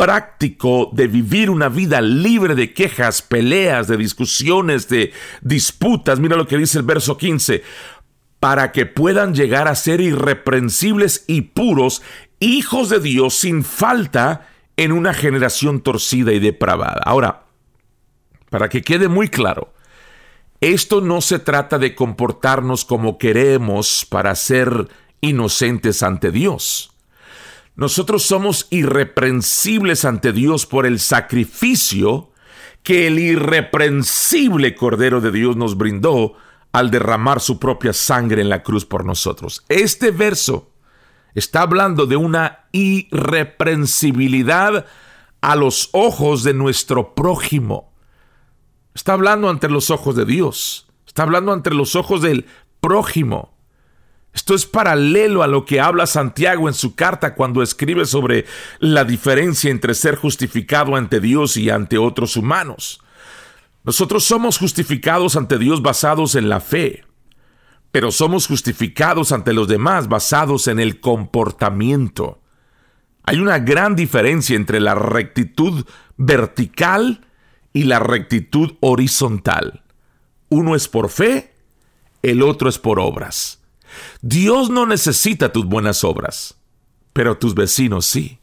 práctico 0.00 0.88
de 0.94 1.08
vivir 1.08 1.50
una 1.50 1.68
vida 1.68 2.00
libre 2.00 2.54
de 2.54 2.72
quejas, 2.72 3.20
peleas, 3.20 3.86
de 3.86 3.98
discusiones, 3.98 4.88
de 4.88 5.12
disputas. 5.42 6.18
Mira 6.18 6.36
lo 6.36 6.46
que 6.46 6.56
dice 6.56 6.78
el 6.78 6.84
verso 6.84 7.18
15. 7.18 7.62
Para 8.40 8.72
que 8.72 8.86
puedan 8.86 9.34
llegar 9.34 9.68
a 9.68 9.74
ser 9.74 10.00
irreprensibles 10.00 11.24
y 11.26 11.42
puros, 11.42 12.00
hijos 12.38 12.88
de 12.88 12.98
Dios 12.98 13.34
sin 13.34 13.62
falta 13.62 14.48
en 14.78 14.92
una 14.92 15.12
generación 15.12 15.82
torcida 15.82 16.32
y 16.32 16.38
depravada. 16.38 17.02
Ahora, 17.04 17.44
para 18.48 18.70
que 18.70 18.80
quede 18.80 19.08
muy 19.08 19.28
claro, 19.28 19.74
esto 20.62 21.02
no 21.02 21.20
se 21.20 21.38
trata 21.40 21.78
de 21.78 21.94
comportarnos 21.94 22.86
como 22.86 23.18
queremos 23.18 24.06
para 24.08 24.34
ser 24.34 24.88
inocentes 25.20 26.02
ante 26.02 26.30
Dios. 26.30 26.90
Nosotros 27.80 28.22
somos 28.24 28.66
irreprensibles 28.68 30.04
ante 30.04 30.34
Dios 30.34 30.66
por 30.66 30.84
el 30.84 31.00
sacrificio 31.00 32.30
que 32.82 33.06
el 33.06 33.18
irreprensible 33.18 34.74
Cordero 34.74 35.22
de 35.22 35.32
Dios 35.32 35.56
nos 35.56 35.78
brindó 35.78 36.34
al 36.72 36.90
derramar 36.90 37.40
su 37.40 37.58
propia 37.58 37.94
sangre 37.94 38.42
en 38.42 38.50
la 38.50 38.62
cruz 38.62 38.84
por 38.84 39.06
nosotros. 39.06 39.64
Este 39.70 40.10
verso 40.10 40.72
está 41.34 41.62
hablando 41.62 42.04
de 42.04 42.16
una 42.16 42.66
irreprensibilidad 42.72 44.84
a 45.40 45.56
los 45.56 45.88
ojos 45.92 46.44
de 46.44 46.52
nuestro 46.52 47.14
prójimo. 47.14 47.94
Está 48.94 49.14
hablando 49.14 49.48
ante 49.48 49.70
los 49.70 49.88
ojos 49.88 50.16
de 50.16 50.26
Dios. 50.26 50.86
Está 51.06 51.22
hablando 51.22 51.54
ante 51.54 51.70
los 51.70 51.96
ojos 51.96 52.20
del 52.20 52.44
prójimo. 52.82 53.54
Esto 54.32 54.54
es 54.54 54.64
paralelo 54.64 55.42
a 55.42 55.48
lo 55.48 55.64
que 55.64 55.80
habla 55.80 56.06
Santiago 56.06 56.68
en 56.68 56.74
su 56.74 56.94
carta 56.94 57.34
cuando 57.34 57.62
escribe 57.62 58.04
sobre 58.04 58.46
la 58.78 59.04
diferencia 59.04 59.70
entre 59.70 59.94
ser 59.94 60.16
justificado 60.16 60.94
ante 60.94 61.20
Dios 61.20 61.56
y 61.56 61.68
ante 61.68 61.98
otros 61.98 62.36
humanos. 62.36 63.00
Nosotros 63.82 64.24
somos 64.24 64.58
justificados 64.58 65.36
ante 65.36 65.58
Dios 65.58 65.82
basados 65.82 66.34
en 66.36 66.48
la 66.48 66.60
fe, 66.60 67.04
pero 67.90 68.12
somos 68.12 68.46
justificados 68.46 69.32
ante 69.32 69.52
los 69.52 69.66
demás 69.66 70.08
basados 70.08 70.68
en 70.68 70.78
el 70.78 71.00
comportamiento. 71.00 72.40
Hay 73.24 73.38
una 73.38 73.58
gran 73.58 73.96
diferencia 73.96 74.54
entre 74.54 74.80
la 74.80 74.94
rectitud 74.94 75.86
vertical 76.16 77.26
y 77.72 77.84
la 77.84 77.98
rectitud 77.98 78.76
horizontal. 78.80 79.84
Uno 80.48 80.74
es 80.74 80.88
por 80.88 81.08
fe, 81.08 81.54
el 82.22 82.42
otro 82.42 82.68
es 82.68 82.78
por 82.78 83.00
obras. 83.00 83.59
Dios 84.22 84.70
no 84.70 84.86
necesita 84.86 85.52
tus 85.52 85.66
buenas 85.66 86.04
obras, 86.04 86.56
pero 87.12 87.38
tus 87.38 87.54
vecinos 87.54 88.06
sí. 88.06 88.40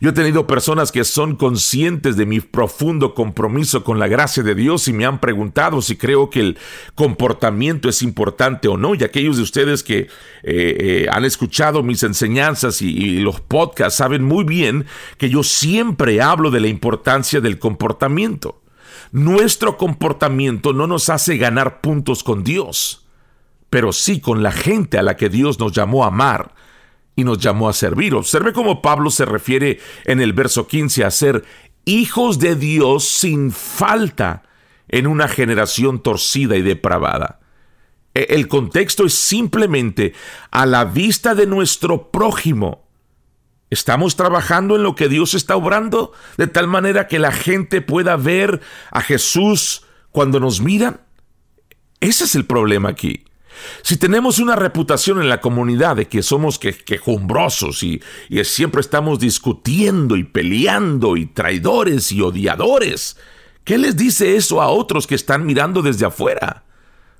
Yo 0.00 0.10
he 0.10 0.12
tenido 0.12 0.46
personas 0.46 0.92
que 0.92 1.04
son 1.04 1.36
conscientes 1.36 2.16
de 2.16 2.26
mi 2.26 2.40
profundo 2.40 3.14
compromiso 3.14 3.84
con 3.84 3.98
la 3.98 4.08
gracia 4.08 4.42
de 4.42 4.54
Dios 4.54 4.88
y 4.88 4.92
me 4.92 5.04
han 5.04 5.20
preguntado 5.20 5.82
si 5.82 5.96
creo 5.96 6.30
que 6.30 6.40
el 6.40 6.58
comportamiento 6.94 7.88
es 7.88 8.02
importante 8.02 8.68
o 8.68 8.76
no. 8.76 8.94
Y 8.94 9.04
aquellos 9.04 9.36
de 9.36 9.42
ustedes 9.42 9.82
que 9.82 9.98
eh, 9.98 10.08
eh, 10.42 11.06
han 11.10 11.24
escuchado 11.24 11.82
mis 11.82 12.02
enseñanzas 12.02 12.82
y, 12.82 12.88
y 12.88 13.18
los 13.20 13.40
podcasts 13.40 13.98
saben 13.98 14.24
muy 14.24 14.44
bien 14.44 14.86
que 15.18 15.28
yo 15.28 15.42
siempre 15.42 16.20
hablo 16.22 16.50
de 16.50 16.60
la 16.60 16.68
importancia 16.68 17.40
del 17.40 17.58
comportamiento. 17.58 18.62
Nuestro 19.12 19.76
comportamiento 19.76 20.72
no 20.72 20.86
nos 20.86 21.08
hace 21.08 21.36
ganar 21.36 21.80
puntos 21.80 22.22
con 22.22 22.42
Dios 22.42 23.05
pero 23.70 23.92
sí 23.92 24.20
con 24.20 24.42
la 24.42 24.52
gente 24.52 24.98
a 24.98 25.02
la 25.02 25.16
que 25.16 25.28
Dios 25.28 25.58
nos 25.58 25.72
llamó 25.72 26.04
a 26.04 26.08
amar 26.08 26.54
y 27.16 27.24
nos 27.24 27.38
llamó 27.38 27.68
a 27.68 27.72
servir. 27.72 28.14
Observe 28.14 28.52
cómo 28.52 28.82
Pablo 28.82 29.10
se 29.10 29.24
refiere 29.24 29.80
en 30.04 30.20
el 30.20 30.32
verso 30.32 30.66
15 30.66 31.04
a 31.04 31.10
ser 31.10 31.44
hijos 31.84 32.38
de 32.38 32.56
Dios 32.56 33.08
sin 33.08 33.52
falta 33.52 34.42
en 34.88 35.06
una 35.06 35.28
generación 35.28 36.02
torcida 36.02 36.56
y 36.56 36.62
depravada. 36.62 37.40
E, 38.14 38.26
el 38.30 38.48
contexto 38.48 39.04
es 39.04 39.14
simplemente 39.14 40.14
a 40.50 40.66
la 40.66 40.84
vista 40.84 41.34
de 41.34 41.46
nuestro 41.46 42.10
prójimo. 42.10 42.86
¿Estamos 43.68 44.14
trabajando 44.14 44.76
en 44.76 44.84
lo 44.84 44.94
que 44.94 45.08
Dios 45.08 45.34
está 45.34 45.56
obrando 45.56 46.12
de 46.36 46.46
tal 46.46 46.68
manera 46.68 47.08
que 47.08 47.18
la 47.18 47.32
gente 47.32 47.80
pueda 47.80 48.16
ver 48.16 48.60
a 48.92 49.00
Jesús 49.00 49.84
cuando 50.12 50.38
nos 50.38 50.60
miran? 50.60 51.00
Ese 52.00 52.24
es 52.24 52.34
el 52.36 52.44
problema 52.44 52.90
aquí. 52.90 53.24
Si 53.82 53.96
tenemos 53.96 54.38
una 54.38 54.56
reputación 54.56 55.20
en 55.20 55.28
la 55.28 55.40
comunidad 55.40 55.96
de 55.96 56.08
que 56.08 56.22
somos 56.22 56.58
quejumbrosos 56.58 57.82
y, 57.82 58.00
siempre 58.44 58.80
estamos 58.80 59.18
discutiendo 59.18 60.16
y 60.16 60.24
peleando 60.24 61.16
y 61.16 61.26
traidores 61.26 62.12
y 62.12 62.20
odiadores, 62.20 63.16
¿qué 63.64 63.78
les 63.78 63.96
dice 63.96 64.36
eso 64.36 64.60
a 64.62 64.68
otros 64.68 65.06
que 65.06 65.14
están 65.14 65.46
mirando 65.46 65.82
desde 65.82 66.06
afuera? 66.06 66.64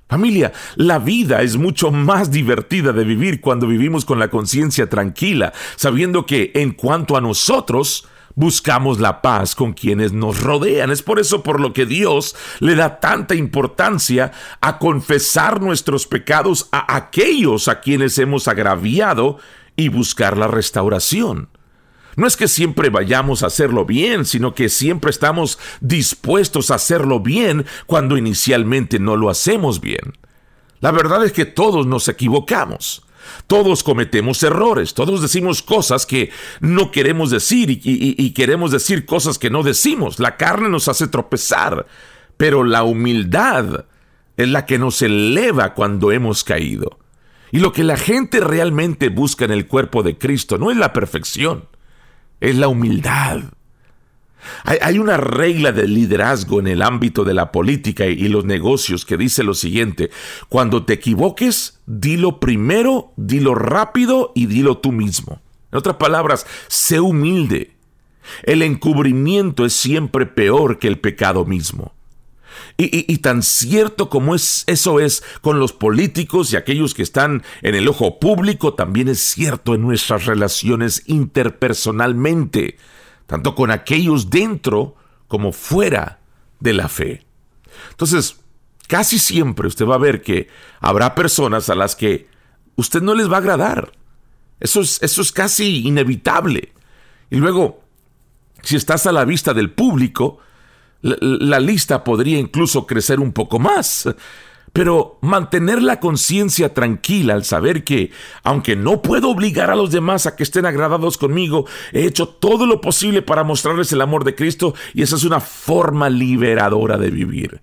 Familia, 0.09 0.53
la 0.75 0.99
vida 0.99 1.41
es 1.41 1.57
mucho 1.57 1.91
más 1.91 2.31
divertida 2.31 2.93
de 2.93 3.03
vivir 3.03 3.41
cuando 3.41 3.67
vivimos 3.67 4.05
con 4.05 4.19
la 4.19 4.29
conciencia 4.29 4.89
tranquila, 4.89 5.51
sabiendo 5.75 6.25
que 6.25 6.51
en 6.55 6.71
cuanto 6.71 7.17
a 7.17 7.21
nosotros, 7.21 8.07
buscamos 8.37 8.99
la 8.99 9.23
paz 9.23 9.55
con 9.55 9.73
quienes 9.73 10.13
nos 10.13 10.41
rodean. 10.41 10.91
Es 10.91 11.01
por 11.01 11.19
eso 11.19 11.41
por 11.41 11.59
lo 11.59 11.73
que 11.73 11.87
Dios 11.87 12.35
le 12.59 12.75
da 12.75 12.99
tanta 12.99 13.33
importancia 13.33 14.31
a 14.61 14.77
confesar 14.77 15.59
nuestros 15.59 16.05
pecados 16.05 16.69
a 16.71 16.95
aquellos 16.95 17.67
a 17.67 17.81
quienes 17.81 18.17
hemos 18.19 18.47
agraviado 18.47 19.39
y 19.75 19.89
buscar 19.89 20.37
la 20.37 20.47
restauración. 20.47 21.49
No 22.15 22.27
es 22.27 22.37
que 22.37 22.47
siempre 22.47 22.89
vayamos 22.89 23.41
a 23.41 23.47
hacerlo 23.47 23.85
bien, 23.85 24.23
sino 24.23 24.53
que 24.53 24.69
siempre 24.69 25.09
estamos 25.09 25.57
dispuestos 25.81 26.69
a 26.69 26.75
hacerlo 26.75 27.19
bien 27.19 27.65
cuando 27.87 28.17
inicialmente 28.17 28.99
no 28.99 29.15
lo 29.15 29.31
hacemos 29.31 29.81
bien. 29.81 30.13
La 30.79 30.91
verdad 30.91 31.25
es 31.25 31.31
que 31.31 31.45
todos 31.45 31.87
nos 31.87 32.07
equivocamos. 32.07 33.06
Todos 33.47 33.83
cometemos 33.83 34.41
errores, 34.43 34.93
todos 34.93 35.21
decimos 35.21 35.61
cosas 35.61 36.05
que 36.05 36.31
no 36.59 36.91
queremos 36.91 37.29
decir 37.29 37.69
y, 37.69 38.31
queremos 38.31 38.71
decir 38.71 39.05
cosas 39.05 39.39
que 39.39 39.49
no 39.49 39.63
decimos. 39.63 40.19
La 40.19 40.37
carne 40.37 40.69
nos 40.69 40.87
hace 40.87 41.07
tropezar, 41.07 41.85
pero 42.37 42.63
la 42.63 42.83
humildad 42.83 43.85
es 44.37 44.47
la 44.47 44.65
que 44.65 44.77
nos 44.77 45.01
eleva 45.01 45.73
cuando 45.73 46.11
hemos 46.11 46.43
caído. 46.43 46.99
Y 47.51 47.59
lo 47.59 47.71
que 47.71 47.83
la 47.83 47.97
gente 47.97 48.39
realmente 48.39 49.09
busca 49.09 49.45
en 49.45 49.51
el 49.51 49.67
cuerpo 49.67 50.03
de 50.03 50.17
Cristo 50.17 50.57
no 50.57 50.69
es 50.69 50.77
la 50.77 50.93
perfección, 50.93 51.65
es 52.39 52.55
la 52.55 52.67
humildad. 52.67 53.43
Hay, 54.63 54.99
una 54.99 55.17
regla 55.17 55.71
de 55.71 55.87
liderazgo 55.87 56.59
en 56.59 56.67
el 56.67 56.81
ámbito 56.81 57.23
de 57.23 57.33
la 57.33 57.51
política 57.51 58.05
y 58.05 58.27
los 58.27 58.45
negocios 58.45 59.05
que 59.05 59.17
dice 59.17 59.43
lo 59.43 59.53
siguiente, 59.53 60.09
cuando 60.49 60.85
te 60.85 60.93
equivoques, 60.93 61.79
dilo 61.85 62.39
primero, 62.39 63.11
dilo 63.15 63.55
rápido 63.55 64.31
y 64.35 64.45
dilo 64.47 64.77
tú 64.77 64.91
mismo. 64.91 65.41
En 65.71 65.77
otras 65.77 65.97
palabras, 65.97 66.45
sé 66.67 66.99
humilde. 66.99 67.71
El 68.43 68.61
encubrimiento 68.61 69.65
es 69.65 69.73
siempre 69.73 70.25
peor 70.25 70.79
que 70.79 70.87
el 70.87 70.99
pecado 70.99 71.45
mismo. 71.45 71.93
Y, 72.77 73.11
y, 73.11 73.17
tan 73.19 73.41
cierto 73.41 74.09
como 74.09 74.35
es, 74.35 74.63
eso 74.67 74.99
es 74.99 75.23
con 75.41 75.59
los 75.59 75.73
políticos 75.73 76.53
y 76.53 76.57
aquellos 76.57 76.93
que 76.93 77.01
están 77.01 77.43
en 77.63 77.73
el 77.73 77.87
ojo 77.87 78.19
público, 78.19 78.75
también 78.75 79.07
es 79.07 79.19
cierto 79.19 79.73
en 79.73 79.81
nuestras 79.81 80.25
relaciones 80.25 81.03
interpersonalmente 81.07 82.77
tanto 83.27 83.53
con 83.53 83.69
aquellos 83.71 84.29
dentro 84.29 84.95
como 85.27 85.51
fuera 85.51 86.19
de 86.59 86.73
la 86.73 86.89
fe. 86.89 87.25
Entonces, 87.91 88.39
casi 88.87 89.19
siempre 89.19 89.67
usted 89.67 89.85
va 89.85 89.95
a 89.95 89.99
ver 89.99 90.21
que 90.21 90.47
habrá 90.79 91.13
personas 91.13 91.69
a 91.69 91.75
las 91.75 91.95
que 91.95 92.27
usted 92.75 93.01
no 93.01 93.13
les 93.13 93.29
va 93.29 93.35
a 93.35 93.39
agradar. 93.39 93.91
Eso 94.59 94.81
es, 94.81 95.01
eso 95.03 95.21
es 95.21 95.31
casi 95.31 95.87
inevitable. 95.87 96.73
Y 97.29 97.35
luego, 97.37 97.83
Si 98.63 98.75
estás 98.75 99.05
a 99.05 99.11
la 99.11 99.23
vista 99.23 99.53
del 99.53 99.71
público, 99.71 100.39
la, 101.01 101.59
lista 101.59 102.03
podría 102.03 102.39
incluso 102.39 102.87
crecer 102.87 103.19
un 103.19 103.31
poco 103.31 103.59
más. 103.59 104.09
Pero 104.77 105.17
mantener 105.21 105.81
la 105.81 105.99
conciencia 105.99 106.71
tranquila 106.71 107.33
al 107.33 107.43
saber 107.43 107.83
que, 107.83 108.11
aunque 108.43 108.75
no 108.75 109.01
puedo 109.01 109.31
obligar 109.31 109.71
a 109.71 109.75
los 109.75 109.89
demás 109.89 110.27
a 110.27 110.35
que 110.35 110.43
estén 110.43 110.67
agradados 110.67 111.17
conmigo, 111.17 111.65
he 111.93 112.05
hecho 112.05 112.27
todo 112.27 112.67
lo 112.67 112.79
posible 112.79 113.23
para 113.23 113.43
mostrarles 113.43 113.91
el 113.91 114.01
amor 114.01 114.23
de 114.23 114.35
Cristo 114.35 114.75
y 114.93 115.01
esa 115.01 115.15
es 115.15 115.23
una 115.23 115.39
forma 115.39 116.11
liberadora 116.11 116.99
de 116.99 117.09
vivir. 117.09 117.61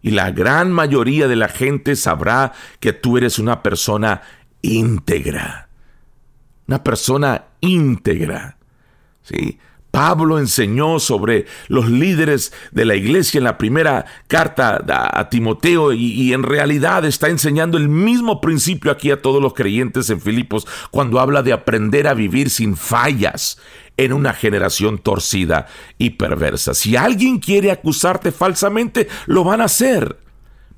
Y 0.00 0.12
la 0.12 0.30
gran 0.30 0.72
mayoría 0.72 1.28
de 1.28 1.36
la 1.36 1.48
gente 1.48 1.96
sabrá 1.96 2.52
que 2.80 2.94
tú 2.94 3.18
eres 3.18 3.38
una 3.38 3.62
persona 3.62 4.22
íntegra. 4.62 5.68
Una 6.66 6.82
persona 6.82 7.44
íntegra. 7.60 8.56
¿Sí? 9.20 9.58
Pablo 9.94 10.40
enseñó 10.40 10.98
sobre 10.98 11.46
los 11.68 11.88
líderes 11.88 12.52
de 12.72 12.84
la 12.84 12.96
iglesia 12.96 13.38
en 13.38 13.44
la 13.44 13.56
primera 13.56 14.04
carta 14.26 14.82
a 15.14 15.28
Timoteo 15.28 15.92
y, 15.92 16.32
en 16.32 16.42
realidad 16.42 17.04
está 17.04 17.28
enseñando 17.28 17.78
el 17.78 17.88
mismo 17.88 18.40
principio 18.40 18.90
aquí 18.90 19.12
a 19.12 19.22
todos 19.22 19.40
los 19.40 19.54
creyentes 19.54 20.10
en 20.10 20.20
Filipos 20.20 20.66
cuando 20.90 21.20
habla 21.20 21.44
de 21.44 21.52
aprender 21.52 22.08
a 22.08 22.14
vivir 22.14 22.50
sin 22.50 22.76
fallas 22.76 23.60
en 23.96 24.12
una 24.12 24.32
generación 24.32 24.98
torcida 24.98 25.68
y 25.96 26.10
perversa. 26.10 26.74
Si 26.74 26.96
alguien 26.96 27.38
quiere 27.38 27.70
acusarte 27.70 28.32
falsamente, 28.32 29.06
lo 29.26 29.44
van 29.44 29.60
a 29.60 29.66
hacer. 29.66 30.16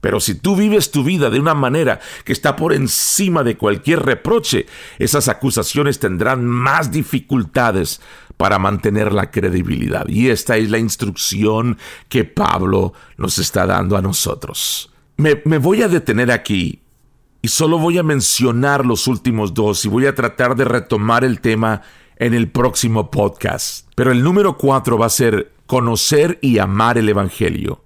Pero 0.02 0.20
si 0.20 0.34
tú 0.34 0.54
vives 0.54 0.90
tu 0.90 1.02
vida 1.02 1.30
de 1.30 1.40
una 1.40 1.54
manera 1.54 2.00
que 2.24 2.32
está 2.32 2.54
por 2.54 2.72
encima 2.74 3.42
de 3.42 3.56
cualquier 3.56 4.04
reproche, 4.04 4.66
esas 4.98 5.28
acusaciones 5.28 5.98
tendrán 5.98 6.44
más 6.44 6.92
dificultades 6.92 8.00
para 8.36 8.58
mantener 8.58 9.12
la 9.12 9.30
credibilidad. 9.30 10.06
Y 10.08 10.28
esta 10.28 10.56
es 10.56 10.70
la 10.70 10.78
instrucción 10.78 11.78
que 12.08 12.24
Pablo 12.24 12.92
nos 13.16 13.38
está 13.38 13.66
dando 13.66 13.96
a 13.96 14.02
nosotros. 14.02 14.90
Me, 15.16 15.34
voy 15.58 15.82
a 15.82 15.88
detener 15.88 16.30
aquí 16.30 16.82
y 17.40 17.48
solo 17.48 17.78
voy 17.78 17.96
a 17.96 18.02
mencionar 18.02 18.84
los 18.84 19.06
últimos 19.06 19.54
dos 19.54 19.84
y 19.84 19.88
voy 19.88 20.06
a 20.06 20.14
tratar 20.14 20.56
de 20.56 20.64
retomar 20.64 21.24
el 21.24 21.40
tema 21.40 21.82
en 22.16 22.34
el 22.34 22.50
próximo 22.50 23.10
podcast. 23.10 23.88
Pero 23.94 24.12
el 24.12 24.22
número 24.22 24.58
cuatro 24.58 24.98
va 24.98 25.06
a 25.06 25.10
ser 25.10 25.52
conocer 25.66 26.38
y 26.42 26.58
amar 26.58 26.98
el 26.98 27.08
Evangelio. 27.08 27.82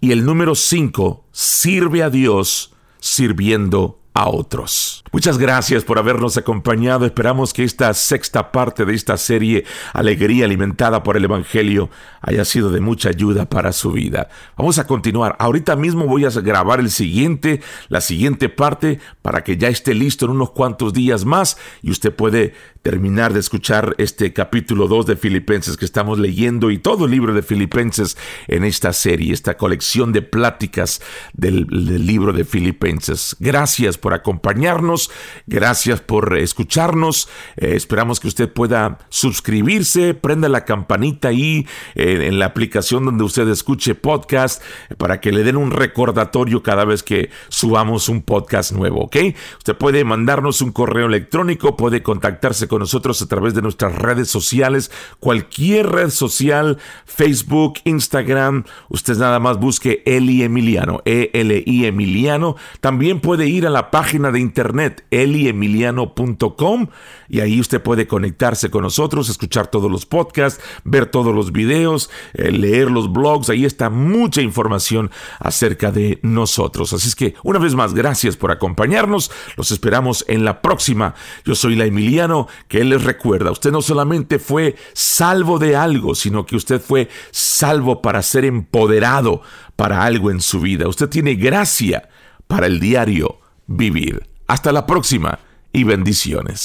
Y 0.00 0.12
el 0.12 0.24
número 0.24 0.54
cinco, 0.54 1.24
sirve 1.32 2.04
a 2.04 2.10
Dios 2.10 2.72
sirviendo 3.00 4.00
a 4.14 4.28
otros. 4.28 5.02
Muchas 5.10 5.38
gracias 5.38 5.84
por 5.84 5.98
habernos 5.98 6.36
acompañado. 6.36 7.06
Esperamos 7.06 7.54
que 7.54 7.64
esta 7.64 7.94
sexta 7.94 8.52
parte 8.52 8.84
de 8.84 8.94
esta 8.94 9.16
serie, 9.16 9.64
Alegría 9.94 10.44
alimentada 10.44 11.02
por 11.02 11.16
el 11.16 11.24
Evangelio, 11.24 11.88
haya 12.20 12.44
sido 12.44 12.70
de 12.70 12.80
mucha 12.80 13.08
ayuda 13.08 13.48
para 13.48 13.72
su 13.72 13.92
vida. 13.92 14.28
Vamos 14.58 14.78
a 14.78 14.86
continuar. 14.86 15.34
Ahorita 15.38 15.76
mismo 15.76 16.06
voy 16.06 16.26
a 16.26 16.30
grabar 16.30 16.80
el 16.80 16.90
siguiente, 16.90 17.62
la 17.88 18.02
siguiente 18.02 18.50
parte, 18.50 19.00
para 19.22 19.44
que 19.44 19.56
ya 19.56 19.68
esté 19.68 19.94
listo 19.94 20.26
en 20.26 20.32
unos 20.32 20.50
cuantos 20.50 20.92
días 20.92 21.24
más 21.24 21.56
y 21.82 21.90
usted 21.90 22.14
puede 22.14 22.52
terminar 22.82 23.32
de 23.32 23.40
escuchar 23.40 23.94
este 23.98 24.32
capítulo 24.32 24.88
2 24.88 25.06
de 25.06 25.16
Filipenses 25.16 25.76
que 25.76 25.84
estamos 25.84 26.18
leyendo 26.18 26.70
y 26.70 26.78
todo 26.78 27.06
el 27.06 27.10
libro 27.10 27.34
de 27.34 27.42
Filipenses 27.42 28.16
en 28.46 28.64
esta 28.64 28.92
serie, 28.92 29.32
esta 29.32 29.56
colección 29.56 30.12
de 30.12 30.22
pláticas 30.22 31.00
del, 31.32 31.66
del 31.66 32.06
libro 32.06 32.32
de 32.32 32.44
Filipenses. 32.44 33.36
Gracias 33.40 33.98
por 33.98 34.14
acompañarnos 34.14 34.97
Gracias 35.46 36.00
por 36.00 36.36
escucharnos. 36.36 37.28
Eh, 37.56 37.72
esperamos 37.74 38.20
que 38.20 38.28
usted 38.28 38.52
pueda 38.52 38.98
suscribirse, 39.08 40.14
prenda 40.14 40.48
la 40.48 40.64
campanita 40.64 41.28
ahí 41.28 41.66
eh, 41.94 42.26
en 42.26 42.38
la 42.38 42.46
aplicación 42.46 43.04
donde 43.04 43.24
usted 43.24 43.48
escuche 43.48 43.94
podcast 43.94 44.62
para 44.96 45.20
que 45.20 45.32
le 45.32 45.44
den 45.44 45.56
un 45.56 45.70
recordatorio 45.70 46.62
cada 46.62 46.84
vez 46.84 47.02
que 47.02 47.30
subamos 47.48 48.08
un 48.08 48.22
podcast 48.22 48.72
nuevo, 48.72 49.04
¿ok? 49.04 49.16
Usted 49.58 49.76
puede 49.76 50.04
mandarnos 50.04 50.60
un 50.62 50.72
correo 50.72 51.06
electrónico, 51.06 51.76
puede 51.76 52.02
contactarse 52.02 52.68
con 52.68 52.80
nosotros 52.80 53.20
a 53.22 53.26
través 53.26 53.54
de 53.54 53.62
nuestras 53.62 53.94
redes 53.94 54.28
sociales, 54.28 54.90
cualquier 55.20 55.90
red 55.90 56.10
social, 56.10 56.78
Facebook, 57.04 57.74
Instagram, 57.84 58.64
usted 58.88 59.16
nada 59.16 59.38
más 59.38 59.58
busque 59.58 60.02
Eli 60.06 60.42
Emiliano, 60.42 61.02
E-L-I 61.04 61.86
Emiliano. 61.86 62.56
También 62.80 63.20
puede 63.20 63.46
ir 63.46 63.66
a 63.66 63.70
la 63.70 63.90
página 63.90 64.30
de 64.30 64.40
internet 64.40 64.87
eliemiliano.com 65.10 66.88
y 67.28 67.40
ahí 67.40 67.60
usted 67.60 67.82
puede 67.82 68.06
conectarse 68.06 68.70
con 68.70 68.82
nosotros, 68.82 69.28
escuchar 69.28 69.68
todos 69.68 69.90
los 69.90 70.06
podcasts, 70.06 70.62
ver 70.84 71.06
todos 71.06 71.34
los 71.34 71.52
videos, 71.52 72.10
eh, 72.34 72.50
leer 72.50 72.90
los 72.90 73.12
blogs, 73.12 73.50
ahí 73.50 73.64
está 73.64 73.90
mucha 73.90 74.40
información 74.40 75.10
acerca 75.38 75.92
de 75.92 76.18
nosotros. 76.22 76.92
Así 76.92 77.08
es 77.08 77.16
que 77.16 77.34
una 77.42 77.58
vez 77.58 77.74
más, 77.74 77.94
gracias 77.94 78.36
por 78.36 78.50
acompañarnos, 78.50 79.30
los 79.56 79.70
esperamos 79.70 80.24
en 80.28 80.44
la 80.44 80.62
próxima. 80.62 81.14
Yo 81.44 81.54
soy 81.54 81.76
la 81.76 81.84
Emiliano, 81.84 82.48
que 82.68 82.84
les 82.84 83.04
recuerda, 83.04 83.50
usted 83.50 83.72
no 83.72 83.82
solamente 83.82 84.38
fue 84.38 84.76
salvo 84.92 85.58
de 85.58 85.76
algo, 85.76 86.14
sino 86.14 86.46
que 86.46 86.56
usted 86.56 86.80
fue 86.80 87.08
salvo 87.30 88.02
para 88.02 88.22
ser 88.22 88.44
empoderado 88.44 89.42
para 89.76 90.04
algo 90.04 90.30
en 90.30 90.40
su 90.40 90.60
vida. 90.60 90.88
Usted 90.88 91.08
tiene 91.08 91.34
gracia 91.34 92.08
para 92.46 92.66
el 92.66 92.80
diario 92.80 93.38
vivir. 93.66 94.37
Hasta 94.48 94.72
la 94.72 94.86
próxima 94.86 95.38
y 95.74 95.84
bendiciones. 95.84 96.64